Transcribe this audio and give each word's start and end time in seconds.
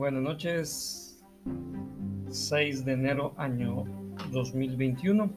Buenas 0.00 0.22
noches, 0.22 1.22
6 2.30 2.86
de 2.86 2.92
enero 2.94 3.34
año 3.36 3.84
2021. 4.32 5.28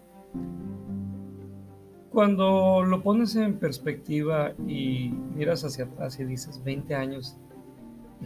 Cuando 2.09 2.81
lo 2.81 3.03
pones 3.03 3.35
en 3.35 3.59
perspectiva 3.59 4.53
y 4.65 5.09
miras 5.35 5.65
hacia 5.65 5.83
atrás 5.83 6.17
y 6.21 6.23
dices 6.23 6.63
20 6.63 6.95
años, 6.95 7.35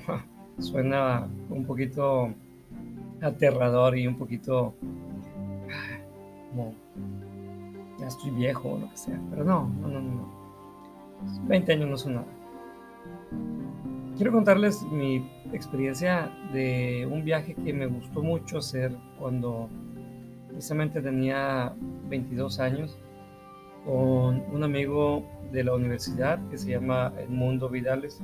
suena 0.59 1.27
un 1.50 1.65
poquito 1.65 2.31
aterrador 3.19 3.97
y 3.97 4.05
un 4.05 4.19
poquito 4.19 4.75
como 6.51 6.75
ya 7.97 8.05
estoy 8.05 8.29
viejo 8.29 8.73
o 8.73 8.77
lo 8.77 8.91
que 8.91 8.97
sea, 8.97 9.19
pero 9.31 9.43
no, 9.43 9.67
no, 9.81 9.88
no, 9.88 10.01
no. 10.01 10.31
20 11.47 11.74
años 11.74 11.89
no 11.89 11.97
son 11.97 12.13
nada. 12.13 12.36
Quiero 14.17 14.31
contarles 14.31 14.81
mi 14.81 15.29
experiencia 15.53 16.31
de 16.51 17.05
un 17.05 17.23
viaje 17.23 17.53
que 17.53 17.71
me 17.71 17.85
gustó 17.85 18.23
mucho 18.23 18.57
hacer 18.57 18.91
cuando 19.19 19.69
precisamente 20.47 21.03
tenía 21.03 21.75
22 22.09 22.59
años 22.59 22.97
con 23.85 24.43
un 24.51 24.63
amigo 24.63 25.23
de 25.51 25.63
la 25.63 25.75
universidad 25.75 26.39
que 26.49 26.57
se 26.57 26.71
llama 26.71 27.13
Edmundo 27.19 27.69
Vidales, 27.69 28.19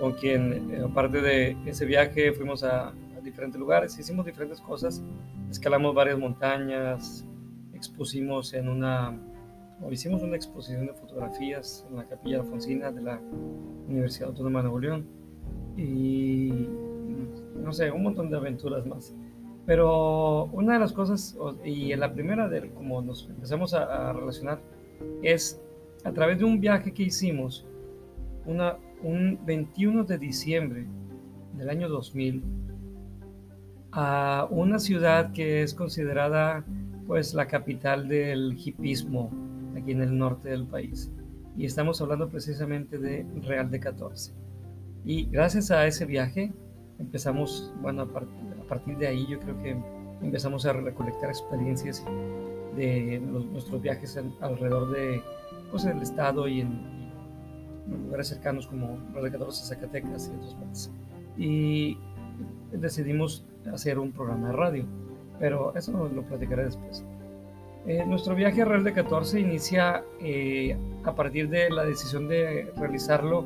con 0.00 0.14
quien, 0.14 0.72
eh, 0.74 0.82
aparte 0.90 1.20
de 1.20 1.56
ese 1.64 1.86
viaje, 1.86 2.32
fuimos 2.32 2.64
a, 2.64 2.88
a 2.88 3.20
diferentes 3.22 3.60
lugares, 3.60 3.96
hicimos 3.96 4.26
diferentes 4.26 4.60
cosas, 4.60 5.04
escalamos 5.52 5.94
varias 5.94 6.18
montañas, 6.18 7.24
expusimos 7.74 8.54
en 8.54 8.68
una 8.68 9.16
hicimos 9.90 10.22
una 10.22 10.36
exposición 10.36 10.86
de 10.86 10.94
fotografías 10.94 11.86
en 11.90 11.96
la 11.96 12.04
Capilla 12.06 12.40
Alfonsina 12.40 12.92
de 12.92 13.02
la 13.02 13.20
Universidad 13.88 14.28
Autónoma 14.28 14.60
de 14.60 14.62
Nuevo 14.64 14.78
León 14.78 15.06
y 15.76 16.68
no 17.56 17.72
sé, 17.72 17.90
un 17.90 18.02
montón 18.02 18.30
de 18.30 18.36
aventuras 18.36 18.86
más. 18.86 19.14
Pero 19.66 20.46
una 20.46 20.74
de 20.74 20.80
las 20.80 20.92
cosas, 20.92 21.36
y 21.64 21.94
la 21.94 22.12
primera 22.12 22.48
de 22.48 22.70
como 22.70 23.00
nos 23.00 23.28
empezamos 23.28 23.74
a, 23.74 24.12
relacionar, 24.12 24.60
es 25.22 25.60
a 26.04 26.12
través 26.12 26.38
de 26.38 26.44
un 26.44 26.60
viaje 26.60 26.92
que 26.92 27.04
hicimos, 27.04 27.64
una, 28.44 28.76
un 29.02 29.38
21 29.46 30.04
de 30.04 30.18
diciembre 30.18 30.86
del 31.56 31.70
año 31.70 31.88
2000, 31.88 32.42
a 33.92 34.48
una 34.50 34.78
ciudad 34.78 35.32
que 35.32 35.62
es 35.62 35.74
considerada 35.74 36.64
pues 37.06 37.34
la 37.34 37.46
capital 37.46 38.08
del 38.08 38.56
hipismo 38.58 39.30
aquí 39.76 39.92
en 39.92 40.02
el 40.02 40.16
norte 40.16 40.50
del 40.50 40.66
país. 40.66 41.10
Y 41.56 41.66
estamos 41.66 42.00
hablando 42.00 42.28
precisamente 42.28 42.98
de 42.98 43.26
Real 43.42 43.70
de 43.70 43.80
14. 43.80 44.32
Y 45.04 45.26
gracias 45.26 45.70
a 45.70 45.86
ese 45.86 46.06
viaje 46.06 46.52
empezamos, 46.98 47.72
bueno, 47.82 48.02
a, 48.02 48.68
partir 48.68 48.96
de 48.96 49.08
ahí 49.08 49.26
yo 49.28 49.38
creo 49.40 49.58
que 49.62 49.76
empezamos 50.22 50.64
a 50.66 50.72
recolectar 50.72 51.28
experiencias 51.28 52.04
de 52.76 53.20
nuestros 53.20 53.82
viajes 53.82 54.18
alrededor 54.40 54.92
de, 54.92 55.20
pues, 55.70 55.84
del 55.84 56.00
estado 56.00 56.48
y 56.48 56.60
en, 56.60 57.02
lugares 58.04 58.28
cercanos 58.28 58.68
como 58.68 58.98
Real 59.12 59.24
de 59.24 59.32
14, 59.32 59.66
Zacatecas 59.66 60.28
y 60.32 60.36
otros 60.36 60.54
países. 60.54 60.92
Y 61.36 61.98
decidimos 62.70 63.44
hacer 63.72 63.98
un 63.98 64.12
programa 64.12 64.48
de 64.48 64.52
radio, 64.52 64.86
pero 65.38 65.74
eso 65.74 66.08
lo 66.08 66.22
platicaré 66.22 66.64
después. 66.64 67.04
Eh, 67.84 68.04
nuestro 68.06 68.36
viaje 68.36 68.62
a 68.62 68.64
Real 68.64 68.84
de 68.84 68.92
14 68.92 69.40
inicia 69.40 70.04
eh, 70.20 70.76
a 71.02 71.14
partir 71.16 71.48
de 71.48 71.68
la 71.68 71.84
decisión 71.84 72.28
de 72.28 72.70
realizarlo, 72.76 73.44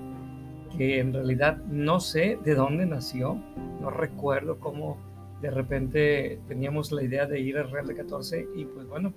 que 0.77 1.01
en 1.01 1.15
realidad 1.15 1.57
no 1.71 2.01
sé 2.01 2.39
de 2.45 2.55
dónde 2.55 2.85
nació, 2.85 3.41
no 3.81 3.89
recuerdo 3.89 4.59
cómo 4.61 4.99
de 5.41 5.51
repente 5.51 6.39
teníamos 6.49 6.93
la 6.93 7.03
idea 7.03 7.25
de 7.25 7.41
ir 7.41 7.57
a 7.57 7.63
Real 7.63 7.87
de 7.87 7.95
14 7.95 8.47
y 8.55 8.67
pues 8.67 8.87
bueno, 8.87 9.15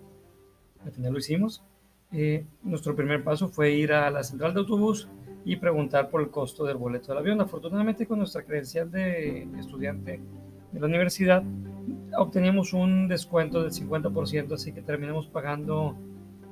al 0.85 0.91
final 0.93 1.11
lo 1.11 1.19
hicimos. 1.19 1.63
Eh, 2.13 2.45
nuestro 2.63 2.95
primer 2.95 3.21
paso 3.21 3.49
fue 3.49 3.71
ir 3.71 3.91
a 3.91 4.09
la 4.09 4.23
central 4.23 4.53
de 4.53 4.61
autobús 4.61 5.09
y 5.43 5.57
preguntar 5.57 6.09
por 6.09 6.21
el 6.21 6.29
costo 6.29 6.63
del 6.63 6.77
boleto 6.77 7.09
del 7.09 7.17
avión. 7.17 7.41
Afortunadamente 7.41 8.05
con 8.05 8.19
nuestra 8.19 8.43
credencial 8.43 8.89
de 8.89 9.47
estudiante 9.59 10.21
de 10.71 10.79
la 10.79 10.85
universidad 10.85 11.43
obteníamos 12.17 12.73
un 12.73 13.07
descuento 13.07 13.61
del 13.61 13.71
50%, 13.71 14.53
así 14.53 14.71
que 14.71 14.81
terminamos 14.81 15.27
pagando 15.27 15.95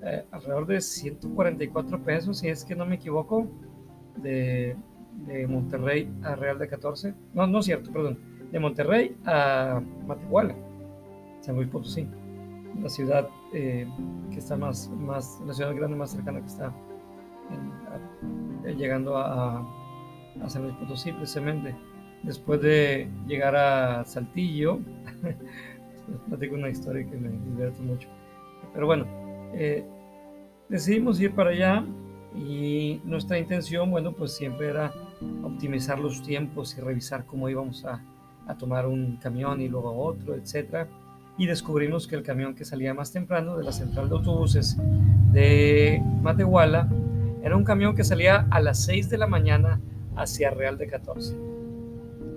eh, 0.04 0.26
alrededor 0.32 0.68
de 0.68 0.82
144 0.82 2.04
pesos, 2.04 2.40
si 2.40 2.50
es 2.50 2.64
que 2.64 2.76
no 2.76 2.86
me 2.86 2.96
equivoco, 2.96 3.48
de, 4.18 4.76
de, 5.28 5.48
Monterrey 5.48 6.10
a 6.24 6.36
Real 6.36 6.60
de 6.60 6.68
14. 6.68 7.14
No, 7.34 7.48
no 7.48 7.60
es 7.60 7.66
cierto, 7.66 7.92
perdón. 7.92 8.20
De 8.52 8.60
Monterrey 8.60 9.16
a 9.26 9.82
Matehuala, 10.06 10.56
San 11.42 11.56
Luis 11.56 11.68
Potosí, 11.68 12.08
la 12.82 12.90
ciudad 12.90 13.28
eh, 13.54 13.88
que 14.32 14.40
está 14.40 14.56
más, 14.56 14.90
más, 14.90 15.42
la 15.46 15.54
ciudad 15.54 15.76
grande 15.76 15.98
más 15.98 16.12
cercana 16.12 16.40
que 16.40 16.48
está 16.48 16.74
llegando 18.78 19.18
a, 19.18 19.66
a 20.42 20.50
San 20.50 20.64
Luis 20.64 20.76
Potosí, 20.76 21.12
precisamente. 21.12 21.76
Después 22.24 22.62
de 22.62 23.10
llegar 23.28 23.56
a 23.56 24.04
Saltillo, 24.06 24.80
les 26.08 26.20
platico 26.28 26.56
una 26.56 26.70
historia 26.70 27.06
que 27.06 27.18
me 27.18 27.30
divierte 27.30 27.82
mucho. 27.82 28.08
Pero 28.74 28.86
bueno, 28.86 29.06
eh, 29.54 29.86
decidimos 30.70 31.20
ir 31.20 31.34
para 31.34 31.52
allá 31.52 31.86
y 32.36 33.02
nuestra 33.04 33.40
intención, 33.40 33.90
bueno, 33.90 34.14
pues 34.14 34.34
siempre 34.36 34.70
era 34.70 34.94
optimizar 35.44 36.00
los 36.00 36.22
tiempos 36.22 36.78
y 36.78 36.82
revisar 36.82 37.26
cómo 37.26 37.50
íbamos 37.50 37.86
a, 37.86 38.04
a 38.48 38.58
tomar 38.58 38.86
un 38.86 39.18
camión 39.18 39.62
y 39.62 39.68
luego 39.68 39.96
otro, 39.98 40.36
etcétera. 40.36 40.88
Y 41.38 41.46
descubrimos 41.46 42.08
que 42.08 42.16
el 42.16 42.24
camión 42.24 42.56
que 42.56 42.66
salía 42.66 42.94
más 42.94 43.12
temprano 43.12 43.58
de 43.58 43.64
la 43.64 43.72
central 43.72 44.10
de 44.10 44.16
autobuses 44.16 44.78
de 45.32 46.02
Matehuala 46.22 46.90
era 47.44 47.56
un 47.56 47.64
camión 47.64 47.96
que 47.96 48.04
salía 48.04 48.48
a 48.50 48.60
las 48.60 48.84
6 48.86 49.10
de 49.10 49.18
la 49.18 49.28
mañana 49.28 49.80
hacia 50.16 50.50
Real 50.50 50.78
de 50.78 50.88
14. 50.88 51.36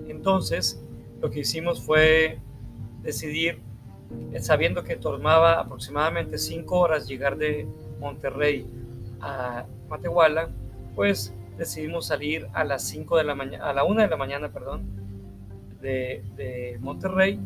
Entonces, 0.09 0.85
lo 1.21 1.31
que 1.31 1.41
hicimos 1.41 1.81
fue 1.81 2.39
decidir, 3.03 3.61
eh, 4.33 4.41
sabiendo 4.41 4.85
que 4.85 4.97
tomaba 4.97 5.61
aproximadamente 5.61 6.39
cinco 6.39 6.79
horas 6.81 7.07
llegar 7.09 7.37
de 7.37 7.67
Monterrey 8.01 8.67
a 9.21 9.65
Matehuala, 9.89 10.49
pues 10.95 11.35
decidimos 11.57 12.07
salir 12.07 12.49
a 12.55 12.65
las 12.65 12.83
5 12.89 13.19
de 13.19 13.25
la 13.25 13.35
mañana, 13.35 13.69
a 13.69 13.73
la 13.75 13.85
1 13.85 14.01
de 14.01 14.09
la 14.09 14.17
mañana, 14.17 14.49
perdón, 14.49 14.83
de, 15.83 16.23
de, 16.37 16.79
Monterrey 16.81 17.39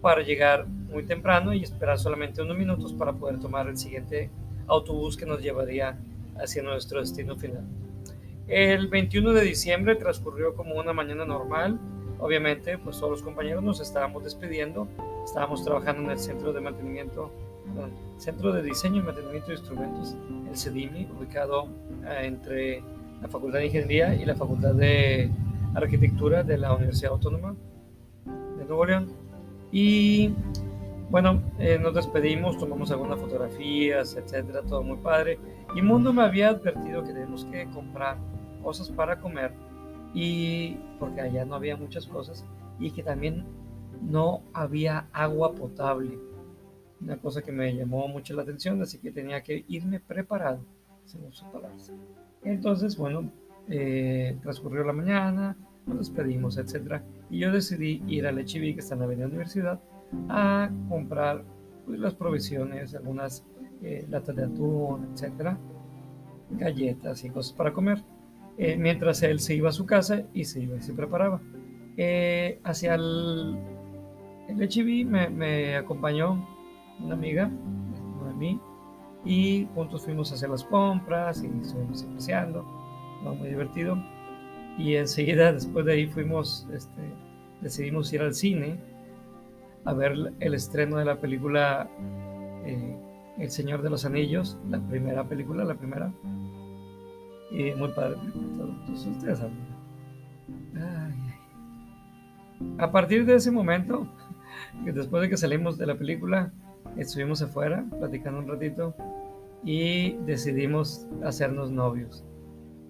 para 0.00 0.22
llegar 0.22 0.66
muy 0.66 1.04
temprano 1.04 1.52
y 1.52 1.62
esperar 1.62 1.98
solamente 1.98 2.42
unos 2.42 2.58
minutos 2.58 2.92
para 2.92 3.12
poder 3.12 3.38
tomar 3.38 3.68
el 3.68 3.76
siguiente 3.76 4.30
autobús 4.66 5.16
que 5.16 5.26
nos 5.26 5.42
llevaría 5.42 5.98
hacia 6.36 6.62
nuestro 6.62 7.00
destino 7.00 7.36
final. 7.36 7.64
El 8.48 8.88
21 8.88 9.32
de 9.32 9.42
diciembre 9.42 9.94
transcurrió 9.94 10.54
como 10.56 10.74
una 10.74 10.92
mañana 10.92 11.24
normal, 11.24 11.78
obviamente 12.20 12.78
pues 12.78 12.98
todos 12.98 13.12
los 13.12 13.22
compañeros 13.22 13.62
nos 13.62 13.80
estábamos 13.80 14.24
despidiendo, 14.24 14.88
estábamos 15.24 15.64
trabajando 15.64 16.02
en 16.02 16.10
el 16.10 16.18
centro 16.18 16.52
de 16.52 16.60
mantenimiento, 16.60 17.30
centro 18.18 18.52
de 18.52 18.62
diseño 18.62 19.00
y 19.00 19.04
mantenimiento 19.04 19.48
de 19.48 19.54
instrumentos, 19.54 20.16
el 20.48 20.56
CEDIMI, 20.56 21.08
ubicado 21.18 21.68
eh, 22.04 22.20
entre 22.24 22.82
la 23.20 23.28
Facultad 23.28 23.58
de 23.58 23.66
Ingeniería 23.66 24.14
y 24.14 24.24
la 24.24 24.34
Facultad 24.34 24.74
de 24.74 25.30
Arquitectura 25.74 26.42
de 26.42 26.58
la 26.58 26.74
Universidad 26.74 27.12
Autónoma 27.12 27.54
de 28.58 28.64
Nuevo 28.64 28.84
León. 28.84 29.12
Y 29.72 30.34
bueno, 31.10 31.42
eh, 31.58 31.78
nos 31.78 31.94
despedimos, 31.94 32.58
tomamos 32.58 32.90
algunas 32.90 33.18
fotografías, 33.18 34.16
etcétera, 34.16 34.62
todo 34.62 34.82
muy 34.82 34.96
padre. 34.98 35.38
Y 35.74 35.82
Mundo 35.82 36.12
me 36.12 36.22
había 36.22 36.50
advertido 36.50 37.02
que 37.02 37.12
tenemos 37.12 37.44
que 37.44 37.68
comprar 37.70 38.16
cosas 38.62 38.90
para 38.90 39.20
comer 39.20 39.52
y 40.14 40.76
porque 40.98 41.20
allá 41.20 41.44
no 41.44 41.54
había 41.54 41.76
muchas 41.76 42.06
cosas 42.06 42.44
y 42.78 42.90
que 42.90 43.02
también 43.02 43.44
no 44.02 44.42
había 44.52 45.08
agua 45.12 45.54
potable. 45.54 46.18
Una 47.00 47.16
cosa 47.16 47.42
que 47.42 47.52
me 47.52 47.74
llamó 47.74 48.08
mucho 48.08 48.34
la 48.34 48.42
atención, 48.42 48.80
así 48.82 48.98
que 48.98 49.10
tenía 49.10 49.42
que 49.42 49.64
irme 49.68 50.00
preparado, 50.00 50.60
según 51.04 51.32
sus 51.32 51.48
palabras. 51.48 51.92
Entonces, 52.42 52.96
bueno, 52.96 53.30
eh, 53.68 54.36
transcurrió 54.42 54.84
la 54.84 54.92
mañana, 54.92 55.56
nos 55.86 55.98
despedimos, 55.98 56.58
etc. 56.58 57.00
Y 57.30 57.38
yo 57.38 57.52
decidí 57.52 58.02
ir 58.06 58.26
a 58.26 58.32
Lechiví, 58.32 58.74
que 58.74 58.80
está 58.80 58.94
en 58.94 59.00
la 59.00 59.06
Avenida 59.06 59.26
Universidad, 59.26 59.80
a 60.28 60.70
comprar 60.88 61.44
pues, 61.86 61.98
las 61.98 62.14
provisiones, 62.14 62.94
algunas 62.94 63.44
eh, 63.82 64.06
latas 64.08 64.36
de 64.36 64.44
atún, 64.44 65.08
etc. 65.14 65.56
Galletas 66.50 67.24
y 67.24 67.30
cosas 67.30 67.52
para 67.52 67.72
comer. 67.72 68.02
Eh, 68.62 68.76
mientras 68.76 69.22
él 69.22 69.40
se 69.40 69.54
iba 69.54 69.70
a 69.70 69.72
su 69.72 69.86
casa 69.86 70.22
y 70.34 70.44
se 70.44 70.60
iba 70.60 70.76
y 70.76 70.82
se 70.82 70.92
preparaba. 70.92 71.40
Eh, 71.96 72.60
hacia 72.62 72.94
el, 72.94 73.58
el 74.48 74.62
HIV 74.62 75.06
me, 75.06 75.76
acompañó 75.76 76.46
una 77.02 77.14
amiga, 77.14 77.46
de 77.46 78.34
mí, 78.34 78.60
y 79.24 79.66
juntos 79.74 80.04
fuimos 80.04 80.30
a 80.30 80.34
hacer 80.34 80.50
las 80.50 80.62
compras 80.64 81.42
y 81.42 81.46
estuvimos 81.58 82.04
apreciando, 82.04 82.62
muy 83.22 83.48
divertido. 83.48 83.96
Y 84.76 84.94
enseguida, 84.96 85.54
después 85.54 85.86
de 85.86 85.94
ahí, 85.94 86.06
fuimos, 86.06 86.68
este, 86.70 87.00
decidimos 87.62 88.12
ir 88.12 88.20
al 88.20 88.34
cine 88.34 88.78
a 89.86 89.94
ver 89.94 90.34
el 90.38 90.52
estreno 90.52 90.98
de 90.98 91.06
la 91.06 91.18
película 91.18 91.88
eh, 92.66 92.98
El 93.38 93.50
Señor 93.50 93.80
de 93.80 93.88
los 93.88 94.04
Anillos, 94.04 94.58
la 94.68 94.80
primera 94.80 95.24
película, 95.24 95.64
la 95.64 95.76
primera. 95.76 96.12
Y 97.50 97.72
muy 97.72 97.88
padre. 97.88 98.16
ustedes 98.92 99.38
saben. 99.38 99.70
A 102.78 102.90
partir 102.90 103.24
de 103.26 103.34
ese 103.34 103.50
momento, 103.50 104.06
después 104.84 105.22
de 105.22 105.28
que 105.28 105.36
salimos 105.36 105.78
de 105.78 105.86
la 105.86 105.96
película, 105.96 106.52
estuvimos 106.96 107.42
afuera 107.42 107.84
platicando 107.98 108.40
un 108.40 108.48
ratito 108.48 108.94
y 109.64 110.12
decidimos 110.26 111.06
hacernos 111.24 111.70
novios. 111.70 112.24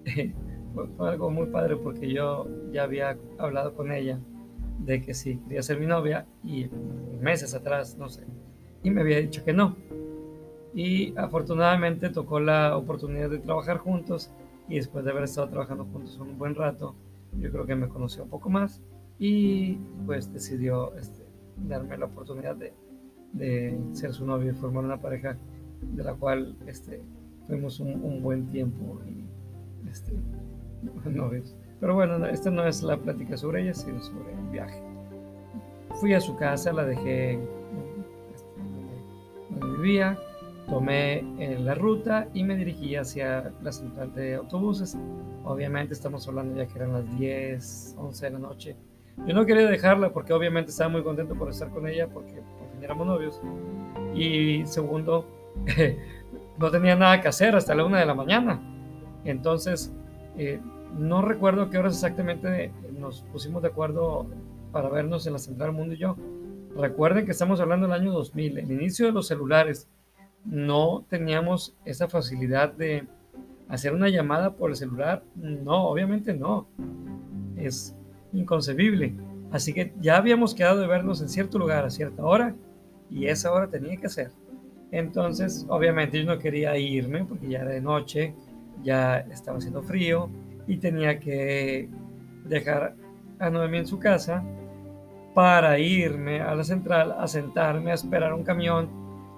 Fue 0.73 1.09
algo 1.09 1.29
muy 1.29 1.47
padre 1.47 1.75
porque 1.75 2.11
yo 2.11 2.47
ya 2.71 2.83
había 2.83 3.17
hablado 3.37 3.75
con 3.75 3.91
ella 3.91 4.19
de 4.79 5.01
que 5.01 5.13
sí, 5.13 5.37
quería 5.43 5.61
ser 5.61 5.79
mi 5.79 5.85
novia 5.85 6.25
y 6.43 6.69
meses 7.19 7.53
atrás, 7.53 7.97
no 7.97 8.09
sé, 8.09 8.23
y 8.83 8.89
me 8.89 9.01
había 9.01 9.19
dicho 9.19 9.43
que 9.43 9.53
no. 9.53 9.75
Y 10.73 11.13
afortunadamente 11.17 12.09
tocó 12.09 12.39
la 12.39 12.77
oportunidad 12.77 13.29
de 13.29 13.39
trabajar 13.39 13.77
juntos 13.79 14.31
y 14.67 14.75
después 14.75 15.03
de 15.05 15.11
haber 15.11 15.23
estado 15.23 15.49
trabajando 15.49 15.85
juntos 15.85 16.17
un 16.19 16.37
buen 16.37 16.55
rato, 16.55 16.95
yo 17.39 17.51
creo 17.51 17.65
que 17.65 17.75
me 17.75 17.87
conoció 17.87 18.23
un 18.23 18.29
poco 18.29 18.49
más 18.49 18.81
y 19.19 19.75
pues 20.05 20.31
decidió 20.33 20.95
este, 20.95 21.23
darme 21.67 21.97
la 21.97 22.05
oportunidad 22.05 22.55
de, 22.55 22.73
de, 23.33 23.79
ser 23.93 24.13
su 24.13 24.25
novio 24.25 24.51
y 24.51 24.55
formar 24.55 24.83
una 24.83 24.99
pareja 24.99 25.37
de 25.81 26.03
la 26.03 26.13
cual 26.13 26.55
este, 26.67 27.01
fuimos 27.47 27.79
un, 27.79 28.21
buen 28.21 28.47
tiempo 28.47 28.99
y 29.07 29.89
este, 29.89 30.13
novios. 31.09 31.55
Pero 31.79 31.95
bueno, 31.95 32.25
esta 32.27 32.51
no 32.51 32.65
es 32.65 32.83
la 32.83 32.97
plática 32.97 33.37
sobre 33.37 33.63
ella, 33.63 33.73
sino 33.73 34.01
sobre 34.01 34.33
el 34.33 34.49
viaje. 34.51 34.81
Fui 35.99 36.13
a 36.13 36.21
su 36.21 36.35
casa, 36.35 36.71
la 36.71 36.85
dejé 36.85 37.33
este, 37.33 38.61
donde 39.49 39.77
vivía, 39.77 40.17
tomé 40.71 41.19
eh, 41.37 41.59
la 41.59 41.75
ruta 41.75 42.27
y 42.33 42.43
me 42.43 42.55
dirigí 42.55 42.95
hacia 42.95 43.53
la 43.61 43.71
central 43.71 44.11
de 44.15 44.33
autobuses. 44.35 44.97
Obviamente 45.43 45.93
estamos 45.93 46.27
hablando 46.27 46.55
ya 46.55 46.65
que 46.65 46.79
eran 46.79 46.93
las 46.93 47.19
10, 47.19 47.95
11 47.99 48.25
de 48.25 48.31
la 48.31 48.39
noche 48.39 48.75
yo 49.27 49.35
no 49.35 49.45
quería 49.45 49.67
dejarla 49.67 50.11
porque 50.11 50.33
obviamente 50.33 50.71
estaba 50.71 50.89
muy 50.89 51.03
contento 51.03 51.35
por 51.35 51.49
estar 51.49 51.69
con 51.69 51.87
ella 51.87 52.07
porque 52.07 52.33
por 52.33 52.71
fin 52.71 52.83
éramos 52.83 53.05
novios. 53.05 53.41
Y 54.15 54.65
segundo, 54.65 55.25
no 56.57 56.71
tenía 56.71 56.95
nada 56.95 57.21
que 57.21 57.27
hacer 57.27 57.55
hasta 57.55 57.75
la 57.75 57.85
una 57.85 57.99
de 57.99 58.05
la 58.05 58.15
mañana. 58.15 58.59
Entonces, 59.23 59.93
eh, 60.37 60.59
no 60.97 61.21
recuerdo 61.21 61.69
qué 61.69 61.77
horas 61.77 61.93
exactamente 61.93 62.71
nos 62.97 63.21
pusimos 63.23 63.61
de 63.61 63.67
acuerdo 63.67 64.27
para 64.71 64.89
vernos 64.89 65.27
en 65.27 65.33
la 65.33 65.39
Central 65.39 65.73
Mundo 65.73 65.93
y 65.93 65.97
yo. 65.97 66.15
Recuerden 66.75 67.25
que 67.25 67.31
estamos 67.31 67.59
hablando 67.59 67.87
del 67.87 67.99
año 67.99 68.11
2000, 68.13 68.57
el 68.57 68.71
inicio 68.71 69.05
de 69.05 69.11
los 69.11 69.27
celulares. 69.27 69.87
No 70.45 71.05
teníamos 71.09 71.75
esa 71.85 72.07
facilidad 72.07 72.73
de 72.73 73.07
hacer 73.69 73.93
una 73.93 74.09
llamada 74.09 74.53
por 74.53 74.71
el 74.71 74.75
celular. 74.75 75.23
No, 75.35 75.87
obviamente 75.87 76.33
no. 76.33 76.67
Es 77.55 77.95
inconcebible. 78.33 79.13
Así 79.51 79.73
que 79.73 79.93
ya 79.99 80.17
habíamos 80.17 80.55
quedado 80.55 80.79
de 80.79 80.87
vernos 80.87 81.21
en 81.21 81.29
cierto 81.29 81.59
lugar 81.59 81.85
a 81.85 81.89
cierta 81.89 82.23
hora 82.23 82.55
y 83.09 83.27
esa 83.27 83.51
hora 83.51 83.67
tenía 83.67 83.97
que 83.97 84.09
ser. 84.09 84.31
Entonces, 84.91 85.65
obviamente 85.69 86.19
yo 86.19 86.25
no 86.25 86.39
quería 86.39 86.77
irme 86.77 87.25
porque 87.25 87.49
ya 87.49 87.59
era 87.59 87.71
de 87.71 87.81
noche, 87.81 88.33
ya 88.83 89.19
estaba 89.19 89.57
haciendo 89.57 89.83
frío 89.83 90.29
y 90.67 90.77
tenía 90.77 91.19
que 91.19 91.89
dejar 92.45 92.95
a 93.39 93.49
Noemí 93.49 93.79
en 93.79 93.87
su 93.87 93.99
casa 93.99 94.43
para 95.33 95.79
irme 95.79 96.41
a 96.41 96.53
la 96.55 96.63
central 96.63 97.15
a 97.17 97.27
sentarme 97.27 97.91
a 97.91 97.95
esperar 97.95 98.33
un 98.33 98.43
camión 98.43 98.89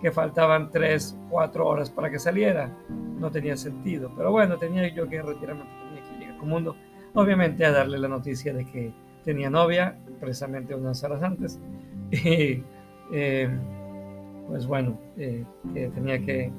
que 0.03 0.11
faltaban 0.11 0.69
3, 0.69 1.17
4 1.29 1.65
horas 1.65 1.89
para 1.89 2.11
que 2.11 2.19
saliera. 2.19 2.69
No 3.17 3.31
tenía 3.31 3.55
sentido, 3.55 4.11
pero 4.15 4.31
bueno, 4.31 4.57
tenía 4.57 4.93
yo 4.93 5.07
que 5.07 5.21
retirarme, 5.21 5.63
tenía 5.63 6.03
que 6.03 6.19
llegar 6.19 6.39
al 6.39 6.45
mundo 6.45 6.75
obviamente 7.13 7.65
a 7.65 7.71
darle 7.71 7.97
la 7.97 8.09
noticia 8.09 8.53
de 8.53 8.65
que 8.65 8.91
tenía 9.23 9.49
novia, 9.49 9.97
precisamente 10.19 10.75
unas 10.75 11.03
horas 11.03 11.23
antes. 11.23 11.59
Y 12.11 12.63
eh, 13.11 13.49
pues 14.47 14.67
bueno, 14.67 14.99
eh, 15.17 15.43
que, 15.73 15.87
tenía 15.89 16.19
que, 16.19 16.51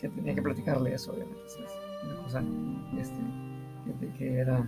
que, 0.00 0.08
tenía 0.08 0.34
que 0.34 0.42
platicarle 0.42 0.94
eso, 0.94 1.12
obviamente. 1.12 1.40
Es 1.46 1.58
una 2.04 2.22
cosa 2.22 2.42
este, 2.98 4.08
que 4.16 4.38
era 4.38 4.66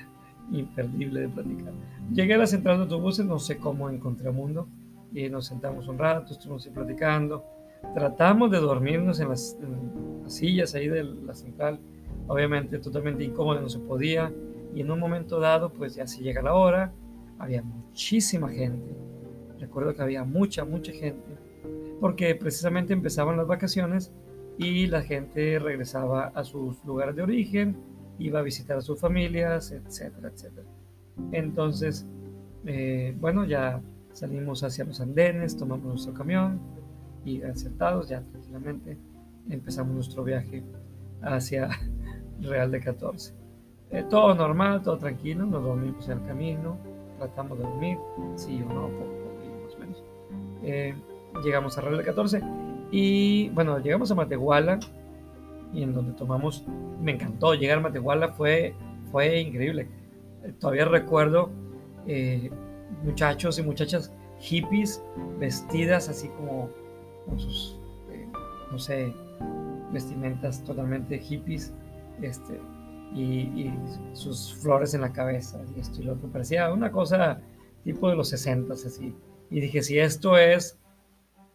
imperdible 0.50 1.20
de 1.20 1.28
platicar. 1.28 1.72
Llegué 2.10 2.34
a 2.34 2.38
la 2.38 2.46
central 2.46 2.78
de 2.78 2.82
autobuses, 2.84 3.26
no 3.26 3.38
sé 3.38 3.58
cómo 3.58 3.90
encontré 3.90 4.28
a 4.28 4.32
Mundo, 4.32 4.66
y 5.14 5.30
nos 5.30 5.46
sentamos 5.46 5.88
un 5.88 5.98
rato, 5.98 6.34
estuvimos 6.34 6.66
platicando. 6.68 7.42
Tratamos 7.94 8.50
de 8.50 8.58
dormirnos 8.58 9.20
en 9.20 9.30
las, 9.30 9.56
en 9.60 10.22
las 10.22 10.34
sillas 10.34 10.74
ahí 10.74 10.88
de 10.88 11.04
la 11.04 11.34
central 11.34 11.80
obviamente 12.26 12.78
totalmente 12.78 13.24
incómodo, 13.24 13.60
no 13.60 13.68
se 13.68 13.78
podía. 13.78 14.32
Y 14.74 14.80
en 14.80 14.90
un 14.90 14.98
momento 14.98 15.38
dado, 15.38 15.72
pues 15.72 15.94
ya 15.94 16.06
se 16.06 16.22
llega 16.22 16.42
la 16.42 16.54
hora, 16.54 16.92
había 17.38 17.62
muchísima 17.62 18.48
gente. 18.48 18.94
Recuerdo 19.58 19.94
que 19.94 20.02
había 20.02 20.24
mucha, 20.24 20.64
mucha 20.64 20.92
gente, 20.92 21.36
porque 22.00 22.34
precisamente 22.34 22.92
empezaban 22.92 23.36
las 23.36 23.46
vacaciones 23.46 24.12
y 24.58 24.86
la 24.88 25.02
gente 25.02 25.58
regresaba 25.58 26.26
a 26.34 26.44
sus 26.44 26.84
lugares 26.84 27.14
de 27.16 27.22
origen, 27.22 27.76
iba 28.18 28.40
a 28.40 28.42
visitar 28.42 28.78
a 28.78 28.80
sus 28.80 28.98
familias, 29.00 29.70
etcétera, 29.70 30.28
etcétera. 30.28 30.66
Entonces, 31.30 32.04
eh, 32.66 33.14
bueno, 33.20 33.44
ya 33.44 33.80
salimos 34.14 34.62
hacia 34.62 34.84
los 34.84 35.00
andenes, 35.00 35.56
tomamos 35.56 35.84
nuestro 35.84 36.14
camión 36.14 36.60
y 37.24 37.42
acertados 37.42 38.08
ya 38.08 38.22
tranquilamente 38.22 38.96
empezamos 39.50 39.94
nuestro 39.94 40.24
viaje 40.24 40.62
hacia 41.20 41.68
Real 42.40 42.70
de 42.70 42.80
14. 42.80 43.32
Eh, 43.90 44.04
todo 44.10 44.34
normal, 44.34 44.82
todo 44.82 44.98
tranquilo, 44.98 45.46
nos 45.46 45.62
dormimos 45.62 46.08
en 46.08 46.18
el 46.18 46.26
camino, 46.26 46.76
tratamos 47.18 47.58
de 47.58 47.64
dormir, 47.64 47.98
sí 48.34 48.60
o 48.62 48.72
no, 48.72 48.88
poco, 48.88 49.64
más 49.64 49.74
o 49.74 49.78
menos. 49.78 50.02
Eh, 50.62 50.94
llegamos 51.44 51.78
a 51.78 51.80
Real 51.80 51.98
de 51.98 52.04
14 52.04 52.40
y 52.90 53.50
bueno, 53.50 53.78
llegamos 53.78 54.10
a 54.10 54.14
Matehuala 54.14 54.80
y 55.72 55.82
en 55.82 55.94
donde 55.94 56.12
tomamos, 56.12 56.64
me 57.00 57.12
encantó, 57.12 57.54
llegar 57.54 57.78
a 57.78 57.82
Matehuala 57.82 58.28
fue, 58.28 58.74
fue 59.10 59.40
increíble. 59.40 59.88
Eh, 60.42 60.52
todavía 60.58 60.86
recuerdo 60.86 61.50
muchachos 63.02 63.58
y 63.58 63.62
muchachas 63.62 64.12
hippies 64.38 65.02
vestidas 65.38 66.08
así 66.08 66.28
como 66.28 66.70
con 67.26 67.38
sus, 67.38 67.78
no 68.70 68.78
sé, 68.78 69.12
vestimentas 69.92 70.62
totalmente 70.64 71.18
hippies 71.18 71.72
este, 72.22 72.60
y, 73.14 73.72
sus 74.12 74.54
flores 74.54 74.94
en 74.94 75.00
la 75.00 75.12
cabeza 75.12 75.60
y 75.74 75.80
esto 75.80 76.00
y 76.00 76.04
lo 76.04 76.20
que 76.20 76.26
parecía 76.28 76.72
una 76.72 76.90
cosa 76.90 77.40
tipo 77.84 78.08
de 78.08 78.16
los 78.16 78.28
60 78.30 78.74
así. 78.74 79.14
Y 79.50 79.60
dije, 79.60 79.82
si 79.82 79.98
esto 79.98 80.36
es 80.38 80.78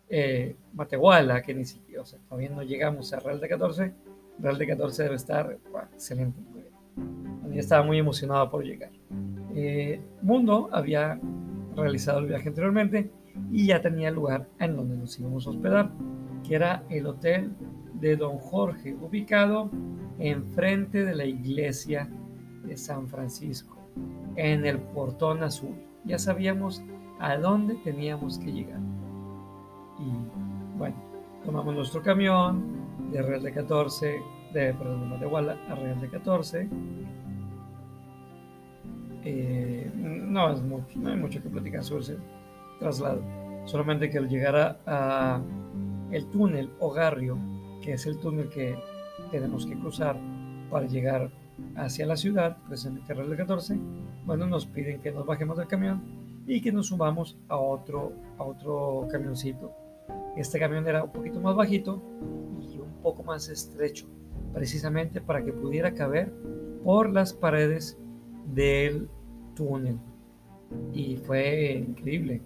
eh, 0.10 0.56
Matehuala, 0.74 1.42
que 1.42 1.54
ni 1.54 1.66
siquiera, 1.66 2.04
o 2.04 2.06
sea, 2.06 2.20
todavía 2.30 2.50
no 2.50 2.62
llegamos 2.64 3.12
a 3.14 3.20
Real 3.20 3.40
de 3.40 3.50
14, 3.50 3.94
Real 4.40 4.58
de 4.58 4.68
14 4.68 5.04
debe 5.04 5.16
estar 5.16 5.58
excelente. 5.94 6.40
Estaba 7.54 7.84
muy 7.84 7.98
emocionado 7.98 8.50
por 8.50 8.64
llegar. 8.64 8.92
Eh, 9.56 10.02
Mundo 10.22 10.70
había 10.72 11.20
realizado 11.76 12.20
el 12.20 12.28
viaje 12.28 12.50
anteriormente 12.50 13.12
y 13.52 13.68
ya 13.68 13.82
tenía 13.82 14.12
lugar 14.12 14.48
en 14.60 14.76
donde 14.76 14.98
nos 14.98 15.20
íbamos 15.20 15.48
a 15.48 15.52
hospedar, 15.52 15.92
que 16.48 16.56
era 16.56 16.84
el 16.90 17.08
Hotel 17.08 17.52
de 17.94 18.16
Don 18.16 18.38
Jorge, 18.38 18.96
ubicado 18.96 19.70
enfrente 20.20 21.04
de 21.04 21.16
la 21.16 21.26
iglesia 21.26 22.10
de 22.66 22.78
San 22.78 23.08
Francisco, 23.08 23.78
en 24.36 24.66
el 24.66 24.80
portón 24.80 25.44
azul. 25.44 25.76
Ya 26.06 26.20
sabíamos 26.20 26.84
a 27.20 27.38
dónde 27.38 27.76
teníamos 27.76 28.38
que 28.40 28.52
llegar. 28.52 28.80
Y 30.00 30.78
bueno, 30.78 30.96
tomamos 31.44 31.76
nuestro 31.76 32.02
camión 32.02 32.64
de 33.12 33.22
Real 33.22 33.44
de 33.44 33.52
14, 33.52 34.22
de, 34.54 34.74
perdón, 34.74 35.02
de 35.02 35.08
Matehuala 35.08 35.58
a 35.70 35.76
Real 35.76 36.00
de 36.00 36.10
14. 36.10 36.70
Eh, 39.24 39.92
no, 39.96 40.52
es 40.52 40.62
mucho, 40.62 40.98
no 41.00 41.10
hay 41.10 41.18
mucho 41.18 41.42
que 41.42 41.50
platicar 41.50 41.84
sobre 41.84 42.04
ese 42.04 42.18
traslado. 42.80 43.22
Solamente 43.66 44.10
que 44.10 44.18
al 44.18 44.30
llegar 44.30 44.80
a, 44.86 45.42
el 46.12 46.26
túnel 46.28 46.72
o 46.80 46.92
garrio 46.92 47.38
que 47.82 47.94
es 47.94 48.06
el 48.06 48.18
túnel 48.20 48.50
que 48.50 48.76
tenemos 49.32 49.66
que 49.66 49.78
cruzar 49.78 50.18
para 50.70 50.86
llegar 50.88 51.30
hacia 51.76 52.06
la 52.06 52.16
ciudad, 52.16 52.58
precisamente 52.68 53.14
el 53.14 53.36
14, 53.36 53.78
bueno, 54.26 54.48
nos 54.48 54.66
piden 54.66 55.02
que 55.02 55.12
nos 55.12 55.26
bajemos 55.26 55.58
del 55.58 55.68
camión 55.68 56.02
y 56.48 56.62
que 56.62 56.72
nos 56.72 56.88
subamos 56.88 57.38
a 57.48 57.58
otro, 57.58 58.14
a 58.38 58.44
otro 58.44 59.08
camioncito. 59.12 59.72
Este 60.36 60.60
camión 60.60 60.88
era 60.88 61.04
un 61.04 61.12
poquito 61.12 61.40
más 61.40 61.56
bajito 61.56 62.02
y 62.60 62.80
un 62.80 63.02
poco 63.04 63.24
más 63.24 63.50
estrecho, 63.50 64.08
precisamente 64.54 65.22
para 65.22 65.44
que 65.44 65.54
pudiera 65.54 65.94
caber 65.94 66.34
por 66.84 67.12
las 67.12 67.34
paredes 67.34 67.98
del 68.54 69.10
túnel 69.56 69.98
y 70.94 71.18
fue 71.18 71.84
increíble. 71.88 72.42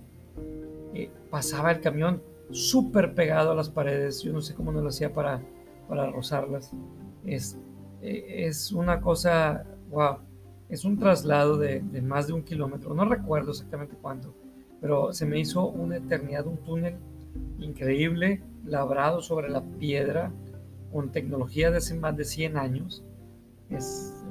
Eh, 0.93 1.09
pasaba 1.29 1.71
el 1.71 1.81
camión 1.81 2.21
súper 2.51 3.13
pegado 3.13 3.51
a 3.51 3.55
las 3.55 3.69
paredes, 3.69 4.21
yo 4.21 4.31
no 4.33 4.41
sé 4.41 4.53
cómo 4.53 4.71
no 4.71 4.81
lo 4.81 4.89
hacía 4.89 5.13
para, 5.13 5.41
para 5.87 6.09
rozarlas. 6.11 6.71
Es, 7.25 7.57
eh, 8.01 8.45
es 8.47 8.71
una 8.71 9.01
cosa, 9.01 9.65
wow, 9.89 10.17
es 10.69 10.85
un 10.85 10.97
traslado 10.97 11.57
de, 11.57 11.81
más 12.01 12.27
de 12.27 12.33
un 12.33 12.43
kilómetro, 12.43 12.93
no 12.93 13.05
recuerdo 13.05 13.51
exactamente 13.51 13.95
cuánto, 14.01 14.33
pero 14.81 15.13
se 15.13 15.25
me 15.25 15.39
hizo 15.39 15.67
una 15.67 15.97
eternidad, 15.97 16.45
un 16.47 16.57
túnel 16.57 16.95
increíble, 17.59 18.41
labrado 18.65 19.21
sobre 19.21 19.49
la 19.49 19.61
piedra, 19.61 20.31
con 20.91 21.11
tecnología 21.11 21.71
de 21.71 21.77
hace 21.77 21.95
más 21.95 22.15
de 22.15 22.23
100 22.23 22.57
años. 22.57 23.03
Es, 23.69 24.23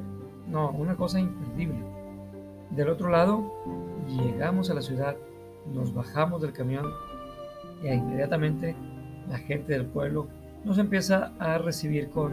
no, 0.53 0.71
una 0.71 0.95
cosa 0.97 1.19
increíble. 1.19 1.81
Del 2.71 2.91
otro 2.91 3.09
lado, 3.09 3.53
llegamos 4.07 4.71
a 4.71 4.75
la 4.75 4.83
ciudad, 4.83 5.17
nos 5.73 5.95
bajamos 5.95 6.43
del 6.43 6.53
camión 6.53 6.87
y 7.83 7.89
inmediatamente 7.89 8.77
la 9.29 9.39
gente 9.39 9.73
del 9.73 9.87
pueblo 9.87 10.29
nos 10.65 10.79
empieza 10.79 11.33
a 11.39 11.59
recibir 11.59 12.11
con, 12.11 12.33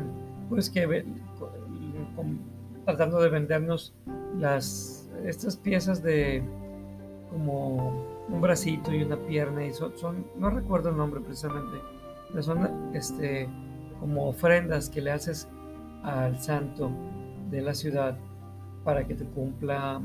pues 0.49 0.69
que, 0.69 1.05
tratando 2.85 3.21
de 3.21 3.29
vendernos 3.29 3.93
las, 4.37 5.09
estas 5.25 5.55
piezas 5.57 6.03
de 6.03 6.43
como 7.31 8.05
un 8.27 8.41
bracito 8.41 8.93
y 8.93 9.03
una 9.03 9.17
pierna 9.17 9.65
y 9.65 9.71
son 9.73 10.25
no 10.37 10.49
recuerdo 10.49 10.89
el 10.89 10.97
nombre 10.97 11.21
precisamente, 11.21 11.77
pero 12.29 12.43
son 12.43 12.91
este, 12.93 13.47
como 13.99 14.27
ofrendas 14.27 14.89
que 14.89 15.01
le 15.01 15.11
haces 15.11 15.47
al 16.03 16.39
santo 16.39 16.91
de 17.49 17.61
la 17.61 17.73
ciudad 17.73 18.17
para 18.83 19.05
que 19.05 19.15
te 19.15 19.25
cumpla 19.25 20.01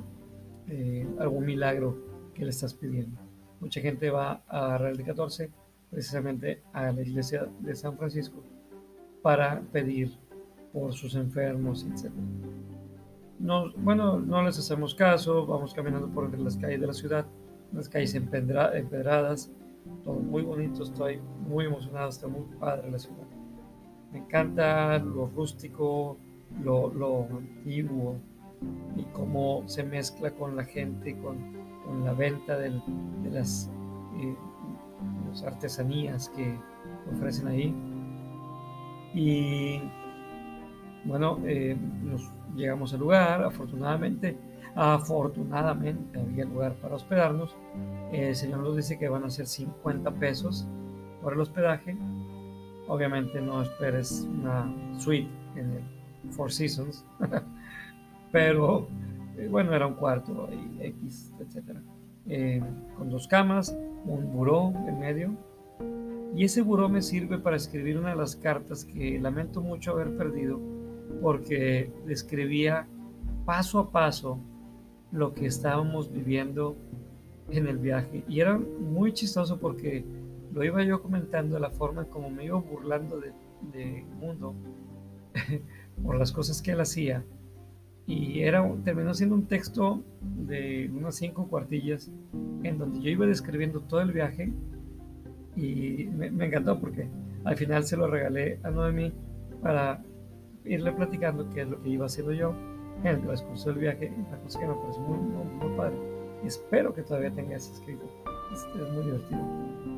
eh, 0.68 1.06
algún 1.18 1.44
milagro 1.44 1.96
que 2.34 2.44
le 2.44 2.50
estás 2.50 2.74
pidiendo. 2.74 3.20
Mucha 3.60 3.80
gente 3.80 4.10
va 4.10 4.42
a 4.48 4.78
Real 4.78 4.96
de 4.96 5.04
14 5.04 5.50
precisamente 5.90 6.62
a 6.72 6.90
la 6.90 7.02
iglesia 7.02 7.48
de 7.60 7.74
San 7.74 7.96
Francisco 7.96 8.42
para 9.22 9.60
pedir 9.72 10.18
por 10.72 10.92
sus 10.92 11.14
enfermos, 11.14 11.86
etc. 11.86 12.10
bueno, 13.78 14.18
no 14.18 14.42
les 14.42 14.58
hacemos 14.58 14.94
caso, 14.94 15.46
vamos 15.46 15.72
caminando 15.72 16.08
por 16.08 16.36
las 16.38 16.56
calles 16.56 16.80
de 16.80 16.86
la 16.86 16.92
ciudad, 16.92 17.26
las 17.72 17.88
calles 17.88 18.14
empedradas, 18.14 19.52
todo 20.02 20.14
muy 20.14 20.42
bonito, 20.42 20.82
estoy 20.82 21.20
muy 21.48 21.66
emocionado, 21.66 22.08
está 22.08 22.26
muy 22.26 22.42
padre 22.58 22.90
la 22.90 22.98
ciudad. 22.98 23.26
Me 24.12 24.18
encanta 24.18 24.98
lo 24.98 25.26
rústico, 25.26 26.18
lo, 26.62 27.26
antiguo 27.30 28.16
y 28.96 29.02
cómo 29.12 29.62
se 29.66 29.82
mezcla 29.84 30.30
con 30.30 30.56
la 30.56 30.64
gente, 30.64 31.16
con, 31.18 31.36
con 31.84 32.04
la 32.04 32.12
venta 32.12 32.56
de 32.58 32.72
las, 33.30 33.70
eh, 34.18 34.36
artesanías 35.46 36.28
que 36.30 36.56
ofrecen 37.12 37.48
ahí. 37.48 37.74
Y 39.14 39.80
bueno, 41.04 41.38
eh, 41.44 41.76
llegamos 42.54 42.94
al 42.94 43.00
lugar, 43.00 43.42
afortunadamente, 43.42 44.38
afortunadamente 44.74 46.18
había 46.18 46.44
lugar 46.44 46.74
para 46.74 46.94
hospedarnos. 46.94 47.56
El 48.12 48.34
Señor 48.34 48.60
nos 48.60 48.76
dice 48.76 48.98
que 48.98 49.08
van 49.08 49.24
a 49.24 49.30
ser 49.30 49.46
50 49.46 50.10
pesos 50.12 50.66
por 51.22 51.32
el 51.32 51.40
hospedaje. 51.40 51.96
Obviamente 52.86 53.40
no 53.40 53.62
esperes 53.62 54.28
una 54.30 54.72
suite 54.98 55.30
en 55.56 55.72
el 55.72 56.03
Four 56.30 56.52
Seasons, 56.52 57.04
pero 58.32 58.88
eh, 59.36 59.48
bueno, 59.48 59.74
era 59.74 59.86
un 59.86 59.94
cuarto 59.94 60.48
y 60.52 60.82
X, 60.82 61.32
etc. 61.40 61.78
Eh, 62.26 62.62
con 62.96 63.10
dos 63.10 63.28
camas, 63.28 63.76
un 64.04 64.32
buró 64.32 64.72
en 64.86 64.98
medio. 64.98 65.36
Y 66.34 66.44
ese 66.44 66.62
buró 66.62 66.88
me 66.88 67.00
sirve 67.00 67.38
para 67.38 67.56
escribir 67.56 67.96
una 67.96 68.10
de 68.10 68.16
las 68.16 68.34
cartas 68.34 68.84
que 68.84 69.20
lamento 69.20 69.60
mucho 69.60 69.92
haber 69.92 70.16
perdido 70.16 70.58
porque 71.22 71.92
describía 72.06 72.88
paso 73.44 73.78
a 73.78 73.90
paso 73.90 74.38
lo 75.12 75.32
que 75.32 75.46
estábamos 75.46 76.10
viviendo 76.10 76.76
en 77.50 77.68
el 77.68 77.78
viaje. 77.78 78.24
Y 78.28 78.40
era 78.40 78.58
muy 78.58 79.12
chistoso 79.12 79.58
porque 79.58 80.04
lo 80.52 80.64
iba 80.64 80.82
yo 80.82 81.02
comentando 81.02 81.54
de 81.54 81.60
la 81.60 81.70
forma 81.70 82.04
como 82.04 82.30
me 82.30 82.46
iba 82.46 82.58
burlando 82.58 83.20
del 83.20 83.32
de 83.72 84.04
mundo 84.18 84.54
por 86.02 86.18
las 86.18 86.32
cosas 86.32 86.62
que 86.62 86.72
él 86.72 86.80
hacía. 86.80 87.24
Y 88.06 88.40
era, 88.40 88.70
terminó 88.84 89.14
siendo 89.14 89.34
un 89.34 89.46
texto 89.46 90.02
de 90.20 90.90
unas 90.94 91.16
cinco 91.16 91.46
cuartillas 91.48 92.10
en 92.62 92.78
donde 92.78 93.00
yo 93.00 93.10
iba 93.10 93.26
describiendo 93.26 93.80
todo 93.80 94.02
el 94.02 94.12
viaje 94.12 94.52
y 95.56 96.08
me, 96.12 96.26
encantó 96.44 96.78
porque 96.80 97.08
al 97.44 97.56
final 97.56 97.84
se 97.84 97.96
lo 97.96 98.08
regalé 98.08 98.58
a 98.62 98.70
Noemi 98.70 99.12
para 99.62 100.02
irle 100.64 100.92
platicando 100.92 101.48
qué 101.50 101.62
es 101.62 101.68
lo 101.68 101.80
que 101.82 101.90
iba 101.90 102.06
haciendo 102.06 102.32
yo 102.32 102.54
en 103.02 103.06
el 103.06 103.20
transcurso 103.22 103.70
del 103.70 103.78
viaje. 103.78 104.12
Una 104.16 104.38
cosa 104.38 104.60
que 104.60 104.66
me 104.66 104.74
pareció 104.74 105.02
muy, 105.02 105.18
muy, 105.18 105.76
padre. 105.76 105.96
Y 106.42 106.46
espero 106.46 106.92
que 106.92 107.02
todavía 107.02 107.30
tenga 107.30 107.56
ese 107.56 107.72
escrito. 107.72 108.04
Es, 108.52 108.66
muy 108.92 109.04
divertido. 109.04 109.40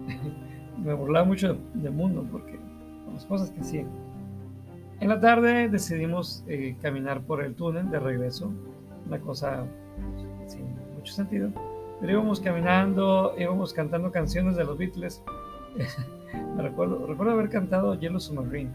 me 0.84 0.94
burlaba 0.94 1.24
mucho 1.24 1.56
del 1.74 1.92
mundo 1.92 2.26
porque 2.30 2.58
las 3.12 3.26
cosas 3.26 3.50
que 3.50 3.60
hacía. 3.60 3.86
En 4.98 5.10
la 5.10 5.20
tarde 5.20 5.68
decidimos 5.68 6.42
eh, 6.48 6.74
caminar 6.80 7.20
por 7.20 7.44
el 7.44 7.54
túnel 7.54 7.90
de 7.90 8.00
regreso, 8.00 8.50
una 9.06 9.20
cosa 9.20 9.66
sin 10.46 10.64
mucho 10.94 11.12
sentido, 11.12 11.50
pero 12.00 12.12
íbamos 12.12 12.40
caminando, 12.40 13.34
íbamos 13.38 13.74
cantando 13.74 14.10
canciones 14.10 14.56
de 14.56 14.64
los 14.64 14.78
Beatles. 14.78 15.22
Recuerdo, 16.56 17.06
recuerdo 17.06 17.32
haber 17.32 17.50
cantado 17.50 17.94
Yellow 17.94 18.18
Submarine 18.18 18.70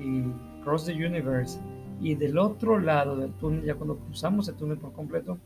y 0.00 0.24
Cross 0.64 0.86
the 0.86 0.92
Universe. 0.92 1.60
Y 2.00 2.14
del 2.14 2.38
otro 2.38 2.78
lado 2.78 3.16
del 3.16 3.32
túnel, 3.32 3.64
ya 3.64 3.74
cuando 3.74 3.96
cruzamos 3.96 4.48
el 4.48 4.54
túnel 4.54 4.78
por 4.78 4.92
completo, 4.92 5.38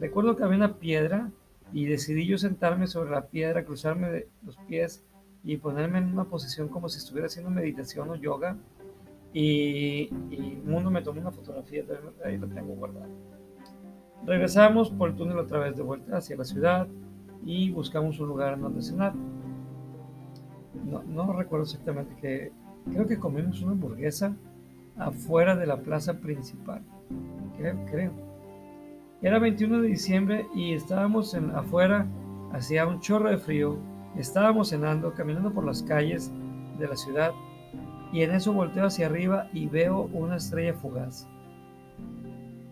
recuerdo 0.00 0.36
que 0.36 0.42
había 0.42 0.56
una 0.56 0.78
piedra 0.78 1.30
y 1.72 1.86
decidí 1.86 2.26
yo 2.26 2.38
sentarme 2.38 2.86
sobre 2.86 3.10
la 3.10 3.26
piedra, 3.26 3.64
cruzarme 3.64 4.26
los 4.44 4.56
pies 4.68 5.04
y 5.44 5.56
ponerme 5.56 5.98
en 5.98 6.12
una 6.12 6.24
posición 6.24 6.68
como 6.68 6.88
si 6.88 6.98
estuviera 6.98 7.26
haciendo 7.26 7.50
meditación 7.50 8.10
o 8.10 8.16
yoga 8.16 8.56
y, 9.32 10.10
y 10.30 10.62
Mundo 10.64 10.90
me 10.90 11.02
tomó 11.02 11.20
una 11.20 11.30
fotografía, 11.30 11.84
ahí 12.24 12.38
la 12.38 12.46
tengo 12.48 12.74
guardada. 12.74 13.08
Regresamos 14.24 14.90
por 14.90 15.10
el 15.10 15.16
túnel 15.16 15.38
otra 15.38 15.58
vez 15.58 15.76
de 15.76 15.82
vuelta 15.82 16.16
hacia 16.16 16.36
la 16.36 16.44
ciudad 16.44 16.86
y 17.44 17.70
buscamos 17.70 18.20
un 18.20 18.28
lugar 18.28 18.54
en 18.54 18.60
donde 18.60 18.82
cenar. 18.82 19.14
No, 20.84 21.02
no 21.02 21.32
recuerdo 21.32 21.64
exactamente 21.64 22.14
que 22.20 22.52
creo 22.90 23.06
que 23.06 23.18
comimos 23.18 23.62
una 23.62 23.72
hamburguesa 23.72 24.36
afuera 24.96 25.56
de 25.56 25.66
la 25.66 25.78
plaza 25.78 26.20
principal. 26.20 26.82
Creo, 27.56 27.84
creo. 27.90 28.12
Era 29.22 29.38
21 29.38 29.80
de 29.80 29.88
diciembre 29.88 30.46
y 30.54 30.72
estábamos 30.72 31.34
en, 31.34 31.50
afuera, 31.50 32.06
hacía 32.52 32.86
un 32.86 33.00
chorro 33.00 33.30
de 33.30 33.38
frío. 33.38 33.78
Estábamos 34.16 34.70
cenando, 34.70 35.14
caminando 35.14 35.52
por 35.52 35.64
las 35.64 35.82
calles 35.82 36.32
de 36.78 36.88
la 36.88 36.96
ciudad 36.96 37.32
y 38.12 38.22
en 38.22 38.32
eso 38.32 38.52
volteo 38.52 38.86
hacia 38.86 39.06
arriba 39.06 39.48
y 39.52 39.66
veo 39.66 40.02
una 40.12 40.36
estrella 40.36 40.74
fugaz. 40.74 41.26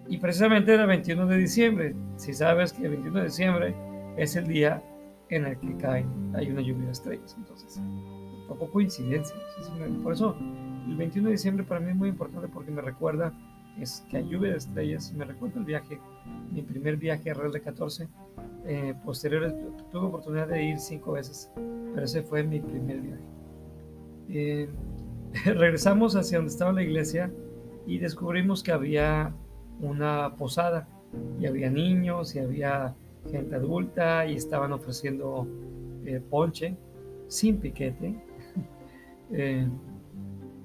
Y 0.08 0.18
precisamente 0.18 0.74
era 0.74 0.82
el 0.82 0.88
21 0.88 1.26
de 1.26 1.36
diciembre. 1.38 1.94
Si 2.16 2.34
sabes 2.34 2.72
que 2.72 2.84
el 2.84 2.90
21 2.90 3.18
de 3.20 3.24
diciembre 3.24 3.74
es 4.16 4.36
el 4.36 4.46
día 4.46 4.82
en 5.28 5.46
el 5.46 5.58
que 5.58 5.76
cae, 5.76 6.04
hay 6.34 6.50
una 6.50 6.60
lluvia 6.60 6.86
de 6.86 6.92
estrellas. 6.92 7.34
Entonces, 7.38 7.80
poco 8.48 8.70
coincidencia. 8.70 9.36
Por 10.02 10.12
eso, 10.12 10.36
el 10.88 10.96
21 10.96 11.28
de 11.28 11.32
diciembre 11.32 11.64
para 11.64 11.80
mí 11.80 11.90
es 11.90 11.96
muy 11.96 12.08
importante 12.08 12.48
porque 12.48 12.72
me 12.72 12.82
recuerda 12.82 13.32
es 13.80 14.04
que 14.10 14.18
hay 14.18 14.28
lluvia 14.28 14.50
de 14.50 14.56
estrellas. 14.58 15.12
Me 15.12 15.24
recuerda 15.24 15.60
el 15.60 15.64
viaje, 15.64 16.00
mi 16.52 16.62
primer 16.62 16.96
viaje 16.96 17.30
a 17.30 17.34
Real 17.34 17.52
de 17.52 17.60
14. 17.60 18.08
Eh, 18.66 18.94
tuve 19.04 20.06
oportunidad 20.06 20.48
de 20.48 20.62
ir 20.64 20.78
cinco 20.78 21.12
veces, 21.12 21.50
pero 21.94 22.04
ese 22.04 22.22
fue 22.22 22.42
mi 22.42 22.60
primer 22.60 23.00
viaje. 23.00 23.22
Eh, 24.28 24.68
regresamos 25.44 26.16
hacia 26.16 26.38
donde 26.38 26.52
estaba 26.52 26.72
la 26.72 26.82
iglesia 26.82 27.30
y 27.86 27.98
descubrimos 27.98 28.62
que 28.62 28.72
había 28.72 29.32
una 29.80 30.34
posada 30.36 30.88
y 31.38 31.46
había 31.46 31.70
niños 31.70 32.34
y 32.34 32.40
había 32.40 32.94
gente 33.30 33.56
adulta 33.56 34.26
y 34.26 34.34
estaban 34.34 34.72
ofreciendo 34.72 35.46
eh, 36.04 36.20
ponche 36.28 36.76
sin 37.28 37.58
piquete. 37.58 38.14
Eh, 39.32 39.64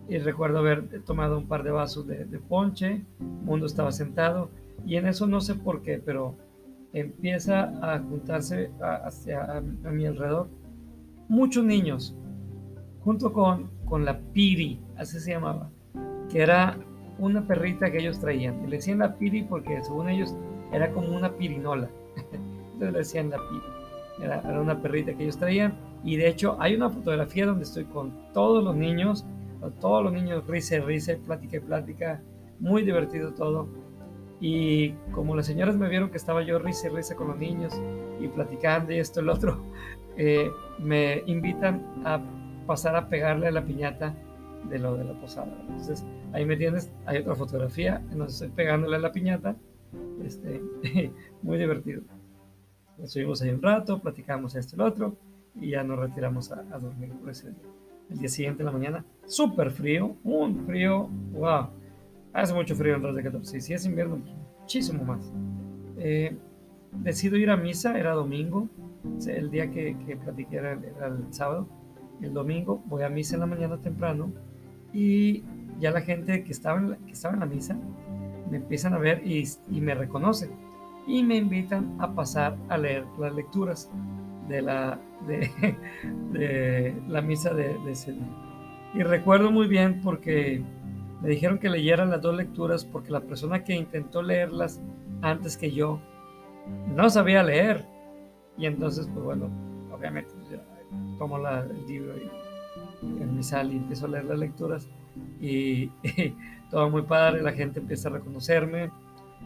y 0.10 0.18
recuerdo 0.18 0.58
haber 0.58 1.04
tomado 1.04 1.38
un 1.38 1.48
par 1.48 1.62
de 1.62 1.70
vasos 1.70 2.08
de, 2.08 2.26
ponche, 2.50 3.06
el 3.20 3.26
mundo 3.44 3.68
estaba 3.68 3.92
sentado 3.92 4.50
y 4.88 4.96
en 4.96 5.06
eso 5.06 5.28
no 5.28 5.40
sé 5.40 5.54
por 5.54 5.84
qué, 5.84 6.02
pero 6.04 6.34
empieza 6.92 7.66
a 7.84 8.00
juntarse 8.00 8.72
hacia 8.82 9.60
a 9.60 9.62
mi 9.62 10.08
alrededor 10.08 10.48
muchos 11.28 11.64
niños 11.64 12.16
junto 13.04 13.32
con, 13.32 13.70
con 13.86 14.06
la 14.06 14.20
Piri, 14.20 14.80
así 14.98 15.20
se 15.20 15.32
llamaba, 15.32 15.70
que 16.30 16.42
era 16.42 16.78
una 17.18 17.48
perrita 17.48 17.92
que 17.92 18.00
ellos 18.00 18.20
traían. 18.20 18.70
Le 18.70 18.78
decían 18.78 19.00
la 19.00 19.16
Piri 19.16 19.44
porque 19.44 19.82
según 19.84 20.10
ellos 20.10 20.36
era 20.72 20.92
como 20.92 21.16
una 21.16 21.32
pirinola. 21.34 21.90
Entonces 22.74 22.92
le 22.92 22.98
decían 22.98 23.30
la. 23.30 23.40
Era, 24.22 24.42
era, 24.42 24.62
una 24.62 24.82
perrita 24.82 25.14
que 25.14 25.24
ellos 25.24 25.38
traían. 25.38 25.76
Y 26.04 26.18
de 26.18 26.28
hecho 26.28 26.58
hay 26.60 26.76
una 26.76 26.90
fotografía 26.90 27.46
donde 27.46 27.64
estoy 27.64 27.86
con 27.86 28.14
todos 28.34 28.64
los 28.64 28.76
niños, 28.76 29.26
todos 29.80 30.04
los 30.04 30.14
niños 30.14 30.46
risa 30.48 30.76
y 30.76 30.80
risa, 30.80 31.14
plática 31.26 31.58
y 31.58 31.60
plática, 31.60 32.22
muy 32.60 32.84
divertido 32.84 33.34
todo. 33.34 33.68
Y 34.40 34.92
como 35.12 35.36
las 35.36 35.46
señoras 35.46 35.78
me 35.78 35.90
vieron 35.90 36.10
que 36.10 36.18
estaba 36.18 36.44
yo 36.44 36.60
risa 36.60 36.88
y 36.88 36.92
risa 36.92 37.16
con 37.16 37.30
los 37.30 37.38
niños 37.38 37.74
y 38.20 38.28
platicando 38.28 38.94
y 38.94 39.00
esto 39.00 39.22
y 39.22 39.26
lo 39.26 39.34
otro, 39.34 39.64
eh, 40.18 40.50
me 40.80 41.24
invitan 41.26 41.84
a 42.06 42.22
pasar 42.66 42.96
a 42.96 43.10
pegarle 43.10 43.48
a 43.48 43.52
la 43.52 43.66
piñata 43.66 44.16
de 44.70 44.80
lo 44.80 44.96
de 44.96 45.04
la 45.04 45.14
posada. 45.14 45.56
Entonces, 45.62 46.04
ahí 46.34 46.46
me 46.46 46.58
tienes, 46.58 46.92
hay 47.06 47.20
otra 47.20 47.36
fotografía 47.36 48.02
en 48.12 48.18
donde 48.18 48.34
estoy 48.34 48.50
pegándole 48.50 48.96
a 48.96 49.00
la 49.00 49.12
piñata, 49.12 49.56
este, 50.24 50.62
muy 51.42 51.58
divertido. 51.58 52.02
Estuvimos 53.02 53.42
ahí 53.42 53.50
un 53.50 53.62
rato, 53.62 54.00
platicamos 54.00 54.56
esto 54.56 54.76
y 54.76 54.80
lo 54.80 54.86
otro, 54.86 55.16
y 55.60 55.72
ya 55.72 55.84
nos 55.84 56.00
retiramos 56.00 56.52
a, 56.52 56.64
dormir 56.80 57.12
por 57.14 57.30
ese 57.30 57.50
día. 57.50 57.60
El 58.10 58.20
día 58.20 58.30
siguiente 58.30 58.62
en 58.62 58.68
la 58.68 58.72
mañana, 58.72 59.06
súper 59.26 59.72
frío, 59.72 60.16
un 60.24 60.66
frío, 60.66 61.10
wow, 61.34 61.70
hace 62.34 62.54
mucho 62.54 62.76
frío 62.76 62.96
en 62.96 63.04
Ras 63.04 63.16
de 63.16 63.24
14, 63.24 63.58
y 63.58 63.62
si 63.62 63.74
es 63.74 63.86
invierno, 63.86 64.22
muchísimo 64.60 65.04
más. 65.04 65.32
Eh, 65.98 66.38
decido 66.92 67.36
ir 67.38 67.50
a 67.50 67.58
misa, 67.58 67.98
era 67.98 68.14
domingo, 68.14 68.70
el 69.28 69.52
día 69.52 69.70
que, 69.72 69.98
que 70.06 70.16
platiqué 70.16 70.58
era, 70.58 70.74
era 70.74 71.08
el 71.08 71.34
sábado, 71.34 71.68
el 72.22 72.34
domingo 72.34 72.82
voy 72.86 73.04
a 73.04 73.10
misa 73.10 73.36
en 73.36 73.42
la 73.42 73.46
mañana 73.46 73.78
temprano 73.78 74.32
y 74.94 75.44
ya 75.80 75.92
la 75.92 76.02
gente 76.02 76.44
que 76.44 76.52
estaba 76.52 76.80
en 76.80 76.92
la, 76.92 76.98
que 76.98 77.12
estaba 77.12 77.34
en 77.34 77.42
la 77.42 77.46
misa 77.46 77.78
me 78.50 78.58
empiezan 78.58 78.94
a 78.94 78.98
ver 78.98 79.22
y, 79.26 79.46
me 79.70 79.96
reconocen 79.96 80.52
y 81.08 81.24
me 81.24 81.36
invitan 81.36 81.96
a 82.00 82.14
pasar 82.14 82.56
a 82.70 82.78
leer 82.78 83.06
las 83.20 83.34
lecturas 83.34 83.90
de 84.48 84.62
la, 84.62 85.00
de, 85.28 86.96
la 87.08 87.22
misa 87.22 87.54
de, 87.54 87.70
de. 87.70 88.16
Y 88.94 89.04
recuerdo 89.04 89.52
muy 89.52 89.68
bien 89.68 90.02
porque 90.02 90.62
me 91.22 91.30
dijeron 91.30 91.58
que 91.58 91.70
leyeran 91.70 92.10
las 92.10 92.22
dos 92.22 92.36
lecturas 92.36 92.86
porque 92.86 93.12
la 93.12 93.22
persona 93.22 93.64
que 93.64 93.76
intentó 93.76 94.22
leerlas 94.22 94.82
antes 95.22 95.58
que 95.58 95.72
yo 95.72 96.00
no 96.96 97.10
sabía 97.10 97.44
leer. 97.44 97.86
Y 98.58 98.68
entonces, 98.68 99.10
pues 99.12 99.26
bueno, 99.26 99.50
obviamente 99.92 100.32
tomo 101.18 101.38
la, 101.38 101.62
el 101.62 101.86
libro 101.88 102.14
y, 102.18 102.30
en 103.22 103.36
mi 103.36 103.44
sal 103.44 103.72
y 103.72 103.78
empiezo 103.78 104.06
a 104.06 104.10
leer 104.10 104.26
las 104.26 104.40
lecturas. 104.40 104.90
Y, 105.40 105.90
todo 106.70 106.90
muy 106.90 107.04
padre, 107.04 107.42
la 107.42 107.54
gente 107.54 107.80
empieza 107.80 108.10
a 108.10 108.14
reconocerme, 108.14 108.92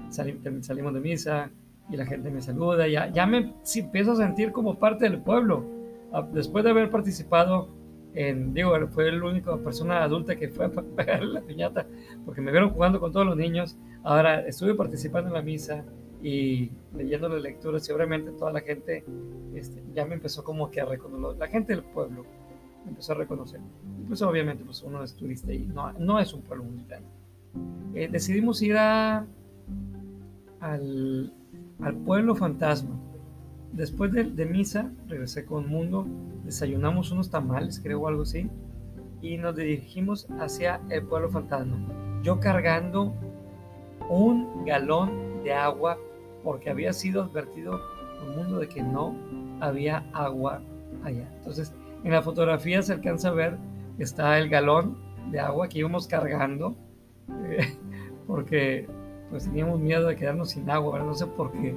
salimos 0.10 0.94
de 0.94 1.00
misa 1.00 1.52
y 1.90 1.98
la 1.98 2.06
gente 2.06 2.30
me 2.30 2.42
saluda, 2.42 2.88
ya, 2.88 3.12
ya 3.12 3.26
me 3.26 3.54
empiezo 3.76 4.14
a 4.14 4.16
sentir 4.16 4.52
como 4.52 4.80
parte 4.80 5.06
del 5.06 5.20
pueblo, 5.20 5.66
ah, 6.14 6.28
después 6.32 6.64
de 6.64 6.70
haber 6.70 6.90
participado 6.90 7.70
en, 8.14 8.54
digo, 8.54 8.76
fue 8.90 9.12
la 9.12 9.26
única 9.26 9.58
persona 9.58 10.04
adulta 10.04 10.36
que 10.36 10.50
fue 10.50 10.66
a 10.66 10.70
pegar 10.70 11.24
la 11.24 11.42
piñata, 11.42 11.86
porque 12.26 12.42
me 12.42 12.52
vieron 12.52 12.72
jugando 12.72 13.00
con 13.00 13.12
todos 13.12 13.26
los 13.26 13.38
niños, 13.38 13.78
ahora 14.04 14.46
estuve 14.46 14.76
participando 14.76 15.30
en 15.30 15.34
la 15.34 15.42
misa, 15.42 15.84
y 16.22 16.72
leyendo 16.96 17.30
las 17.30 17.42
lecturas 17.42 17.88
y 17.88 17.92
obviamente 17.92 18.32
toda 18.32 18.52
la 18.52 18.62
gente 18.62 19.06
este, 19.54 19.84
ya 19.94 20.06
me 20.06 20.16
empezó 20.16 20.44
como 20.44 20.70
que 20.70 20.82
a 20.82 20.86
reconocer, 20.86 21.40
la 21.40 21.48
gente 21.48 21.74
del 21.74 21.84
pueblo 21.84 22.26
me 22.84 22.92
empezó 22.92 23.14
a 23.14 23.16
reconocer. 23.16 23.60
Y 24.02 24.06
pues 24.06 24.22
obviamente 24.22 24.64
pues 24.64 24.82
uno 24.84 25.04
es 25.04 25.16
turista 25.16 25.54
y 25.54 25.60
no, 25.60 25.92
no 25.94 26.20
es 26.20 26.34
un 26.34 26.42
pueblo 26.42 26.66
grande. 26.88 27.08
Eh, 27.96 28.08
decidimos 28.12 28.62
ir 28.62 28.78
a, 28.78 29.26
al, 30.60 31.34
al, 31.82 31.96
pueblo 32.06 32.36
fantasma. 32.36 32.96
Después 33.74 34.12
de, 34.12 34.26
de, 34.26 34.46
misa 34.46 34.92
regresé 35.08 35.46
con 35.46 35.68
Mundo, 35.68 36.06
desayunamos 36.44 37.12
unos 37.12 37.30
tamales, 37.30 37.80
creo, 37.80 38.02
o 38.02 38.08
algo 38.08 38.24
así, 38.24 38.50
y 39.22 39.38
nos 39.38 39.56
dirigimos 39.56 40.28
hacia 40.40 40.82
el 40.90 41.04
pueblo 41.04 41.30
fantasma. 41.30 41.78
Yo 42.24 42.40
cargando 42.40 43.14
un 44.10 44.66
galón 44.66 45.44
de 45.44 45.54
agua 45.54 45.98
porque 46.50 46.72
había 46.72 46.94
sido 46.94 47.22
advertido 47.22 47.80
el 48.26 48.36
mundo 48.36 48.58
de 48.58 48.68
que 48.68 48.82
no 48.82 49.16
había 49.60 50.04
agua 50.14 50.64
allá. 51.04 51.32
Entonces, 51.38 51.76
en 52.04 52.12
la 52.12 52.24
fotografía 52.24 52.82
se 52.82 52.94
alcanza 52.94 53.28
a 53.28 53.34
ver, 53.34 53.56
está 54.00 54.40
el 54.40 54.50
galón 54.50 54.98
de 55.30 55.40
agua 55.40 55.70
que 55.70 55.78
íbamos 55.78 56.08
cargando, 56.08 56.76
eh, 57.44 57.78
porque 58.26 58.88
pues 59.30 59.44
teníamos 59.44 59.80
miedo 59.80 60.08
de 60.08 60.16
quedarnos 60.16 60.50
sin 60.50 60.68
agua, 60.72 60.98
no 61.04 61.14
sé 61.14 61.28
por 61.28 61.52
qué. 61.52 61.76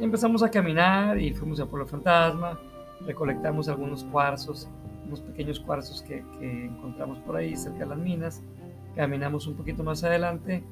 empezamos 0.00 0.44
a 0.44 0.48
caminar 0.48 1.20
y 1.20 1.32
fuimos 1.32 1.58
a 1.58 1.66
Pueblo 1.66 1.84
Fantasma, 1.84 2.56
recolectamos 3.04 3.68
algunos 3.68 4.04
cuarzos, 4.04 4.68
unos 5.08 5.22
pequeños 5.22 5.58
cuarzos 5.58 6.02
que, 6.02 6.24
que 6.38 6.66
encontramos 6.66 7.18
por 7.18 7.34
ahí 7.34 7.56
cerca 7.56 7.80
de 7.80 7.86
las 7.86 7.98
minas, 7.98 8.44
caminamos 8.94 9.48
un 9.48 9.56
poquito 9.56 9.82
más 9.82 10.04
adelante 10.04 10.62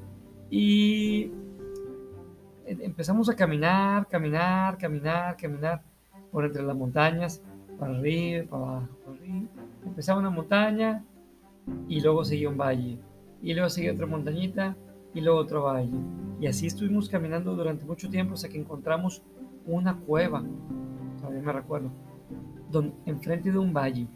y 0.49 1.29
empezamos 2.67 3.29
a 3.29 3.35
caminar, 3.35 4.07
caminar, 4.07 4.77
caminar, 4.77 5.37
caminar 5.37 5.81
por 6.31 6.45
entre 6.45 6.63
las 6.63 6.75
montañas, 6.75 7.41
para 7.79 7.97
arriba, 7.97 8.45
para 8.49 8.63
abajo, 8.63 8.87
para 9.05 9.17
arriba. 9.17 9.47
Empezaba 9.85 10.19
una 10.19 10.29
montaña 10.29 11.03
y 11.87 12.01
luego 12.01 12.25
seguía 12.25 12.49
un 12.49 12.57
valle. 12.57 12.97
Y 13.41 13.53
luego 13.53 13.69
seguía 13.69 13.93
otra 13.93 14.05
montañita 14.05 14.75
y 15.13 15.21
luego 15.21 15.39
otro 15.39 15.63
valle. 15.63 15.97
Y 16.39 16.47
así 16.47 16.67
estuvimos 16.67 17.09
caminando 17.09 17.55
durante 17.55 17.85
mucho 17.85 18.09
tiempo 18.09 18.33
hasta 18.33 18.49
que 18.49 18.59
encontramos 18.59 19.21
una 19.65 19.95
cueva, 19.95 20.43
todavía 21.19 21.41
me 21.41 21.53
recuerdo, 21.53 21.91
enfrente 23.05 23.51
de 23.51 23.57
un 23.57 23.73
valle. 23.73 24.07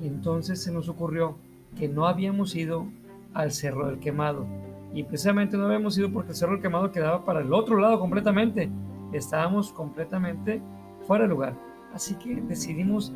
Y 0.00 0.06
entonces 0.06 0.62
se 0.62 0.72
nos 0.72 0.88
ocurrió 0.88 1.36
que 1.76 1.88
no 1.88 2.06
habíamos 2.06 2.54
ido 2.54 2.86
al 3.32 3.52
Cerro 3.52 3.86
del 3.86 3.98
Quemado, 3.98 4.46
y 4.94 5.02
precisamente 5.02 5.56
no 5.56 5.66
habíamos 5.66 5.98
ido 5.98 6.10
porque 6.10 6.30
el 6.30 6.36
Cerro 6.36 6.60
Quemado 6.60 6.92
quedaba 6.92 7.24
para 7.24 7.40
el 7.40 7.52
otro 7.52 7.78
lado 7.78 7.98
completamente. 7.98 8.70
Estábamos 9.12 9.72
completamente 9.72 10.62
fuera 11.06 11.24
de 11.24 11.30
lugar. 11.30 11.54
Así 11.92 12.14
que 12.14 12.36
decidimos 12.36 13.12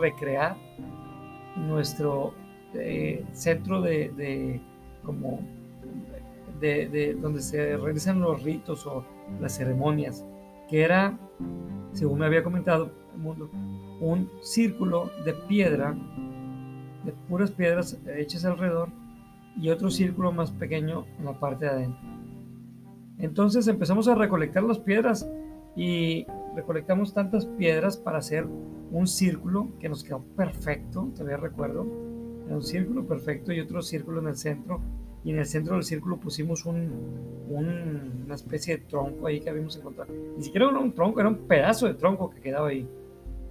recrear 0.00 0.56
nuestro 1.56 2.32
eh, 2.74 3.24
centro 3.32 3.80
de, 3.80 4.60
como 5.02 5.40
de, 6.60 7.16
donde 7.20 7.40
se 7.40 7.76
realizan 7.76 8.20
los 8.20 8.42
ritos 8.44 8.86
o 8.86 9.04
las 9.40 9.56
ceremonias, 9.56 10.24
que 10.68 10.82
era, 10.82 11.18
según 11.92 12.20
me 12.20 12.26
había 12.26 12.44
comentado 12.44 12.92
el 13.14 13.20
mundo, 13.20 13.50
un 14.00 14.30
círculo 14.42 15.10
de 15.24 15.32
piedra, 15.32 15.96
de 17.04 17.12
puras 17.28 17.50
piedras 17.50 17.98
hechas 18.16 18.44
alrededor, 18.44 18.90
y 19.60 19.70
otro 19.70 19.90
círculo 19.90 20.32
más 20.32 20.50
pequeño 20.50 21.06
en 21.18 21.24
la 21.24 21.38
parte 21.38 21.64
de 21.64 21.70
adentro. 21.70 22.16
Entonces 23.18 23.66
empezamos 23.68 24.08
a 24.08 24.14
recolectar 24.14 24.62
las 24.62 24.78
piedras 24.78 25.28
y 25.74 26.26
recolectamos 26.54 27.14
tantas 27.14 27.46
piedras 27.46 27.96
para 27.96 28.18
hacer 28.18 28.46
un 28.90 29.06
círculo 29.06 29.68
que 29.80 29.88
nos 29.88 30.04
quedó 30.04 30.20
perfecto, 30.20 31.10
todavía 31.14 31.36
recuerdo. 31.36 31.86
Era 32.46 32.56
un 32.56 32.62
círculo 32.62 33.06
perfecto 33.06 33.52
y 33.52 33.60
otro 33.60 33.82
círculo 33.82 34.20
en 34.20 34.28
el 34.28 34.36
centro. 34.36 34.80
Y 35.24 35.32
en 35.32 35.40
el 35.40 35.46
centro 35.46 35.74
del 35.74 35.82
círculo 35.82 36.18
pusimos 36.18 36.64
un, 36.66 36.88
una 37.48 38.34
especie 38.34 38.76
de 38.76 38.84
tronco 38.84 39.26
ahí 39.26 39.40
que 39.40 39.50
habíamos 39.50 39.76
encontrado. 39.76 40.12
Ni 40.36 40.44
siquiera 40.44 40.68
era 40.68 40.78
un 40.78 40.92
tronco, 40.92 41.18
era 41.18 41.28
un 41.28 41.48
pedazo 41.48 41.88
de 41.88 41.94
tronco 41.94 42.30
que 42.30 42.40
quedaba 42.40 42.68
ahí. 42.68 42.88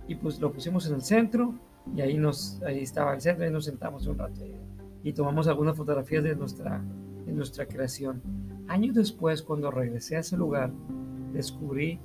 Y 0.07 0.15
pues 0.15 0.39
lo 0.39 0.53
pusimos 0.53 0.87
en 0.87 0.95
el 0.95 1.01
centro 1.01 1.53
y 1.93 1.99
ahí, 1.99 2.17
nos, 2.17 2.61
ahí 2.63 2.79
estaba 2.79 3.13
el 3.13 3.19
centro 3.19 3.45
y 3.45 3.51
nos 3.51 3.65
sentamos 3.65 4.07
un 4.07 4.17
rato 4.17 4.41
y 5.05 5.13
tomamos 5.13 5.47
algunas 5.47 5.77
fotografías 5.77 6.23
de 6.23 6.35
nuestra, 6.35 6.81
de 7.27 7.31
nuestra 7.31 7.67
creación. 7.67 8.23
Años 8.67 8.95
después, 8.95 9.43
cuando 9.43 9.69
regresé 9.69 10.17
a 10.17 10.21
ese 10.21 10.35
lugar, 10.35 10.71
descubrí 11.31 11.99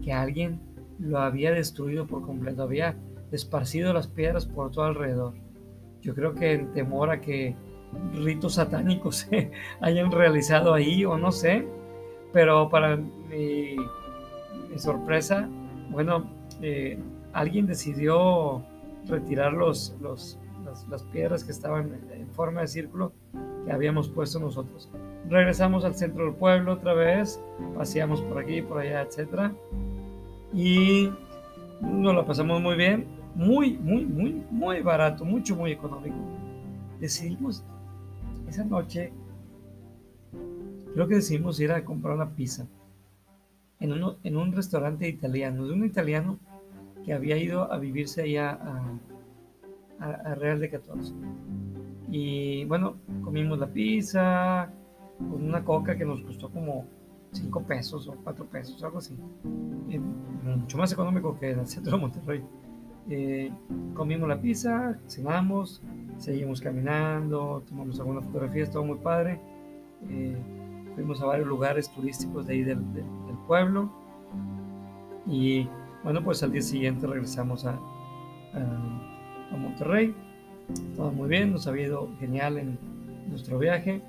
que 0.00 0.12
alguien 0.12 0.60
lo 1.00 1.18
había 1.18 1.50
destruido 1.50 2.06
por 2.06 2.22
completo, 2.22 2.62
había 2.62 2.96
esparcido 3.32 3.92
las 3.92 4.06
piedras 4.06 4.46
por 4.46 4.70
todo 4.70 4.84
alrededor. 4.84 5.34
Yo 6.00 6.14
creo 6.14 6.32
que 6.32 6.52
en 6.52 6.72
temor 6.72 7.10
a 7.10 7.20
que 7.20 7.56
ritos 8.14 8.54
satánicos 8.54 9.16
se 9.30 9.50
hayan 9.80 10.12
realizado 10.12 10.74
ahí 10.74 11.04
o 11.04 11.18
no 11.18 11.32
sé, 11.32 11.66
pero 12.32 12.68
para 12.70 12.96
mi, 12.96 13.74
sorpresa, 14.76 15.48
bueno, 15.90 16.30
eh, 16.62 17.00
alguien 17.32 17.66
decidió 17.66 18.62
retirar 19.06 19.52
los, 19.54 19.96
los, 20.00 20.38
las, 20.88 21.02
piedras 21.04 21.44
que 21.44 21.52
estaban 21.52 22.00
en 22.12 22.28
forma 22.28 22.62
de 22.62 22.68
círculo 22.68 23.12
que 23.64 23.72
habíamos 23.72 24.08
puesto 24.08 24.38
nosotros. 24.38 24.90
Regresamos 25.28 25.84
al 25.84 25.94
centro 25.94 26.24
del 26.24 26.34
pueblo 26.34 26.74
otra 26.74 26.94
vez, 26.94 27.40
paseamos 27.74 28.20
por 28.22 28.38
aquí, 28.38 28.62
por 28.62 28.78
allá, 28.78 29.02
etc. 29.02 29.52
Y 30.52 31.10
nos 31.80 32.14
lo 32.14 32.26
pasamos 32.26 32.60
muy 32.60 32.76
bien, 32.76 33.06
muy, 33.34 33.76
muy, 33.78 34.04
muy, 34.04 34.42
muy 34.50 34.80
barato, 34.80 35.24
mucho, 35.24 35.56
muy 35.56 35.72
económico. 35.72 36.16
Decidimos 37.00 37.64
esa 38.48 38.64
noche, 38.64 39.12
creo 40.92 41.08
que 41.08 41.16
decidimos 41.16 41.58
ir 41.60 41.72
a 41.72 41.84
comprar 41.84 42.14
una 42.14 42.30
pizza. 42.30 42.66
en, 43.80 43.92
en 44.22 44.36
un 44.36 44.52
restaurante 44.52 45.08
italiano, 45.08 45.66
de 45.66 45.72
un 45.72 45.84
italiano 45.84 46.38
que 47.04 47.12
había 47.12 47.36
ido 47.36 47.70
a 47.70 47.78
vivirse 47.78 48.22
allá 48.22 48.50
a, 48.50 48.98
a, 50.00 50.34
Real 50.34 50.60
de 50.60 50.70
14. 50.70 51.12
Y 52.10 52.64
bueno, 52.66 52.96
comimos 53.22 53.58
la 53.58 53.66
pizza 53.66 54.70
con 55.18 55.44
una 55.44 55.64
coca 55.64 55.96
que 55.96 56.04
nos 56.04 56.20
costó 56.22 56.50
como 56.50 56.86
5 57.32 57.62
pesos 57.62 58.08
o 58.08 58.16
4 58.22 58.44
pesos, 58.46 58.82
algo 58.82 58.98
así. 58.98 59.16
mucho 60.44 60.78
más 60.78 60.92
económico 60.92 61.38
que 61.38 61.50
en 61.50 61.60
el 61.60 61.66
centro 61.66 61.92
de 61.92 61.98
Monterrey. 61.98 62.42
Eh, 63.10 63.52
comimos 63.92 64.28
la 64.28 64.40
pizza, 64.40 64.98
cenamos, 65.06 65.82
seguimos 66.18 66.60
caminando, 66.60 67.62
tomamos 67.68 67.98
algunas 68.00 68.24
fotografías, 68.24 68.70
todo 68.70 68.84
muy 68.84 68.98
padre. 68.98 69.40
Eh, 70.08 70.36
fuimos 70.94 71.20
a 71.20 71.26
varios 71.26 71.46
lugares 71.46 71.90
turísticos 71.90 72.46
de 72.46 72.54
ahí 72.54 72.62
del, 72.62 72.82
pueblo. 73.46 73.90
Y 75.26 75.68
bueno, 76.02 76.22
pues 76.24 76.42
al 76.42 76.52
día 76.52 76.62
siguiente 76.62 77.06
regresamos 77.06 77.66
a, 77.66 77.72
a, 78.54 79.13
a, 79.52 79.56
Monterrey. 79.56 80.14
Todo 80.96 81.10
muy 81.12 81.28
bien, 81.28 81.52
nos 81.52 81.66
ha 81.66 81.78
ido 81.78 82.08
genial 82.18 82.58
en 82.58 82.78
nuestro 83.28 83.58
viaje. 83.58 84.02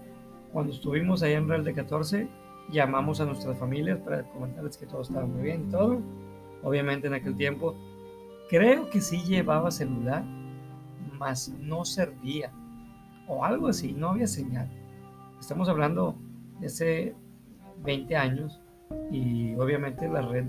Cuando 0.54 0.72
estuvimos 0.72 1.22
allá 1.24 1.38
en 1.38 1.50
Real 1.50 1.64
de 1.64 1.74
14, 1.74 2.28
llamamos 2.72 3.20
a 3.22 3.26
nuestras 3.26 3.58
familias 3.58 4.00
para 4.00 4.24
comentarles 4.24 4.78
que 4.78 4.86
todo 4.86 5.02
estaba 5.02 5.26
muy 5.26 5.44
bien 5.44 5.66
y 5.68 5.72
todo. 5.72 6.02
Obviamente 6.64 7.08
en 7.08 7.14
aquel 7.14 7.36
tiempo 7.36 7.76
creo 8.50 8.90
que 8.90 9.02
sí 9.02 9.22
llevaba 9.24 9.72
celular, 9.72 10.24
mas 11.18 11.54
no 11.60 11.86
servía 11.86 12.52
o 13.28 13.44
algo 13.44 13.68
así, 13.68 13.94
no 13.94 14.10
había 14.10 14.28
señal. 14.28 14.70
Estamos 15.40 15.68
hablando 15.70 16.16
de 16.60 16.68
hace 16.68 17.16
20 17.84 18.16
años 18.16 18.62
y 19.12 19.56
obviamente 19.56 20.08
la 20.08 20.22
red 20.22 20.46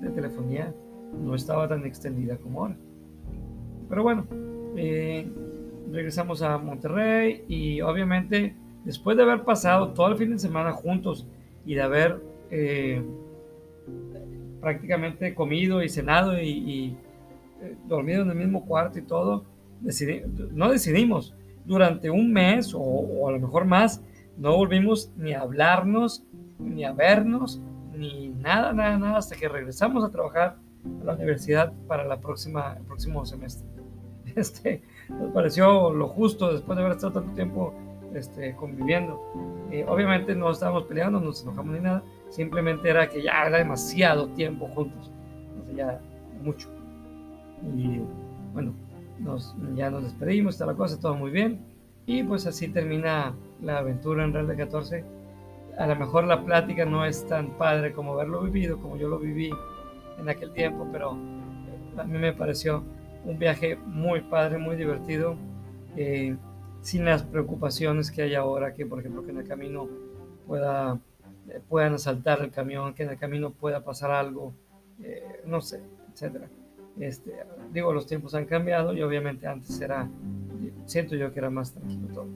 de 0.00 0.10
telefonía 0.10 0.74
no 1.12 1.34
estaba 1.34 1.68
tan 1.68 1.84
extendida 1.84 2.36
como 2.36 2.62
ahora. 2.62 2.76
Pero 3.88 4.02
bueno, 4.02 4.26
eh, 4.76 5.26
regresamos 5.90 6.42
a 6.42 6.58
Monterrey 6.58 7.44
y 7.48 7.80
obviamente 7.80 8.54
después 8.84 9.16
de 9.16 9.22
haber 9.22 9.44
pasado 9.44 9.88
todo 9.88 10.08
el 10.08 10.16
fin 10.16 10.30
de 10.30 10.38
semana 10.38 10.72
juntos 10.72 11.26
y 11.64 11.74
de 11.74 11.82
haber 11.82 12.22
eh, 12.50 13.02
prácticamente 14.60 15.34
comido 15.34 15.82
y 15.82 15.88
cenado 15.88 16.40
y, 16.40 16.96
eh, 17.62 17.76
dormido 17.86 18.22
en 18.22 18.30
el 18.30 18.36
mismo 18.36 18.64
cuarto 18.66 18.98
y 18.98 19.02
todo, 19.02 19.44
no 20.52 20.70
decidimos 20.70 21.34
durante 21.64 22.10
un 22.10 22.32
mes 22.32 22.72
o, 22.74 23.28
a 23.28 23.32
lo 23.32 23.38
mejor 23.38 23.64
más, 23.64 24.02
no 24.36 24.56
volvimos 24.56 25.12
ni 25.16 25.32
a 25.32 25.40
hablarnos, 25.40 26.24
ni 26.58 26.84
a 26.84 26.92
vernos, 26.92 27.60
ni 27.94 28.28
nada, 28.28 28.72
nada, 28.72 28.98
nada, 28.98 29.18
hasta 29.18 29.36
que 29.36 29.48
regresamos 29.48 30.04
a 30.04 30.10
trabajar 30.10 30.56
a 31.02 31.04
la 31.04 31.14
universidad 31.14 31.72
para 31.86 32.04
la 32.04 32.20
próxima, 32.20 32.74
el 32.78 32.84
próximo 32.84 33.24
semestre. 33.26 33.77
Este, 34.38 34.82
nos 35.08 35.32
pareció 35.32 35.92
lo 35.92 36.08
justo 36.08 36.52
después 36.52 36.76
de 36.76 36.84
haber 36.84 36.96
estado 36.96 37.14
tanto 37.14 37.34
tiempo 37.34 37.74
este, 38.14 38.54
conviviendo. 38.54 39.20
Eh, 39.70 39.84
obviamente 39.88 40.34
no 40.34 40.50
estábamos 40.50 40.84
peleando, 40.84 41.18
no 41.18 41.26
nos 41.26 41.42
enojamos 41.42 41.74
ni 41.74 41.80
nada, 41.80 42.02
simplemente 42.30 42.88
era 42.88 43.08
que 43.08 43.22
ya 43.22 43.46
era 43.46 43.58
demasiado 43.58 44.28
tiempo 44.28 44.68
juntos, 44.68 45.10
ya 45.74 46.00
mucho. 46.42 46.68
Y 47.76 48.00
bueno, 48.54 48.72
nos, 49.18 49.56
ya 49.74 49.90
nos 49.90 50.04
despedimos, 50.04 50.54
está 50.54 50.66
la 50.66 50.74
cosa, 50.74 51.00
todo 51.00 51.14
muy 51.14 51.30
bien. 51.30 51.60
Y 52.06 52.22
pues 52.22 52.46
así 52.46 52.68
termina 52.68 53.34
la 53.60 53.78
aventura 53.78 54.24
en 54.24 54.32
Real 54.32 54.46
de 54.46 54.56
14. 54.56 55.04
A 55.78 55.86
lo 55.86 55.96
mejor 55.96 56.24
la 56.24 56.44
plática 56.44 56.84
no 56.84 57.04
es 57.04 57.26
tan 57.26 57.50
padre 57.58 57.92
como 57.92 58.14
haberlo 58.14 58.42
vivido, 58.42 58.78
como 58.78 58.96
yo 58.96 59.08
lo 59.08 59.18
viví 59.18 59.50
en 60.18 60.28
aquel 60.28 60.52
tiempo, 60.52 60.86
pero 60.90 61.10
a 61.10 62.04
mí 62.04 62.18
me 62.18 62.32
pareció 62.32 62.82
un 63.24 63.38
viaje 63.38 63.76
muy 63.76 64.20
padre, 64.22 64.58
muy 64.58 64.76
divertido. 64.76 65.36
Eh, 65.96 66.36
sin 66.80 67.04
las 67.04 67.22
preocupaciones 67.22 68.10
que 68.10 68.22
hay 68.22 68.34
ahora, 68.34 68.74
que 68.74 68.86
por 68.86 69.00
ejemplo 69.00 69.24
que 69.24 69.30
en 69.30 69.38
el 69.38 69.48
camino 69.48 69.88
pueda, 70.46 70.98
eh, 71.48 71.60
puedan 71.68 71.94
asaltar 71.94 72.40
el 72.40 72.50
camión, 72.50 72.94
que 72.94 73.02
en 73.02 73.10
el 73.10 73.18
camino 73.18 73.50
pueda 73.50 73.84
pasar 73.84 74.10
algo, 74.10 74.52
eh, 75.02 75.42
no 75.44 75.60
sé, 75.60 75.80
etcétera. 76.12 76.48
Este, 76.98 77.32
digo, 77.72 77.92
los 77.92 78.06
tiempos 78.06 78.34
han 78.34 78.46
cambiado 78.46 78.92
y 78.92 79.02
obviamente 79.02 79.46
antes 79.46 79.80
era, 79.80 80.08
siento 80.86 81.14
yo 81.14 81.32
que 81.32 81.38
era 81.38 81.50
más 81.50 81.72
tranquilo 81.72 82.08
todo. 82.12 82.26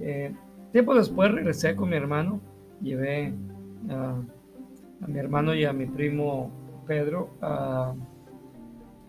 Eh, 0.00 0.32
tiempo 0.72 0.94
después 0.94 1.32
regresé 1.32 1.74
con 1.74 1.88
mi 1.88 1.96
hermano, 1.96 2.40
llevé 2.80 3.32
a, 3.88 4.16
a, 5.02 5.06
mi 5.06 5.18
hermano 5.18 5.54
y 5.54 5.64
a 5.64 5.72
mi 5.72 5.86
primo 5.86 6.50
Pedro 6.86 7.30
a, 7.40 7.94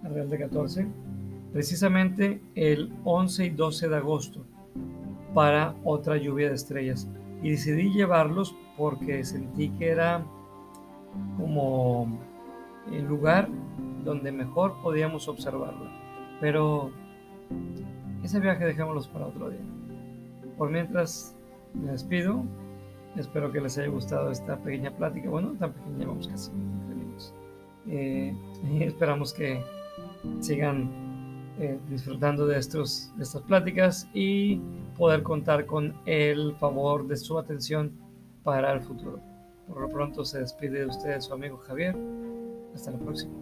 a 0.05 0.09
Real 0.09 0.29
de 0.29 0.37
14, 0.37 0.87
precisamente 1.51 2.41
el 2.55 2.93
11 3.03 3.45
y 3.45 3.49
12 3.49 3.89
de 3.89 3.95
agosto 3.95 4.45
para 5.33 5.75
otra 5.83 6.17
lluvia 6.17 6.49
de 6.49 6.55
estrellas. 6.55 7.07
Y 7.41 7.51
decidí 7.51 7.91
llevarlos 7.91 8.55
porque 8.77 9.23
sentí 9.23 9.69
que 9.69 9.89
era 9.89 10.23
como 11.37 12.19
el 12.91 13.05
lugar 13.05 13.49
donde 14.03 14.31
mejor 14.31 14.75
podíamos 14.81 15.27
observarlo. 15.27 15.89
Pero 16.39 16.91
ese 18.23 18.39
viaje 18.39 18.65
dejémoslos 18.65 19.07
para 19.07 19.27
otro 19.27 19.49
día. 19.49 19.61
Por 20.57 20.69
mientras 20.69 21.35
me 21.73 21.91
despido. 21.91 22.43
Espero 23.17 23.51
que 23.51 23.61
les 23.61 23.77
haya 23.77 23.87
gustado 23.87 24.31
esta 24.31 24.57
pequeña 24.57 24.91
plática. 24.91 25.29
Bueno, 25.29 25.53
tan 25.59 25.71
pequeña, 25.73 26.07
vamos 26.07 26.27
casi 26.27 26.51
eh, 27.87 28.35
esperamos 28.79 29.33
que 29.33 29.61
sigan 30.39 30.89
eh, 31.59 31.79
disfrutando 31.89 32.45
de, 32.45 32.59
estos, 32.59 33.11
de 33.15 33.23
estas 33.23 33.41
pláticas 33.43 34.09
y 34.13 34.59
poder 34.97 35.23
contar 35.23 35.65
con 35.65 35.93
el 36.05 36.53
favor 36.57 37.07
de 37.07 37.15
su 37.15 37.39
atención 37.39 37.91
para 38.43 38.73
el 38.73 38.81
futuro. 38.81 39.19
Por 39.67 39.81
lo 39.81 39.89
pronto 39.89 40.25
se 40.25 40.39
despide 40.39 40.79
de 40.79 40.85
ustedes 40.87 41.25
su 41.25 41.33
amigo 41.33 41.57
Javier. 41.57 41.95
Hasta 42.73 42.91
la 42.91 42.99
próxima. 42.99 43.33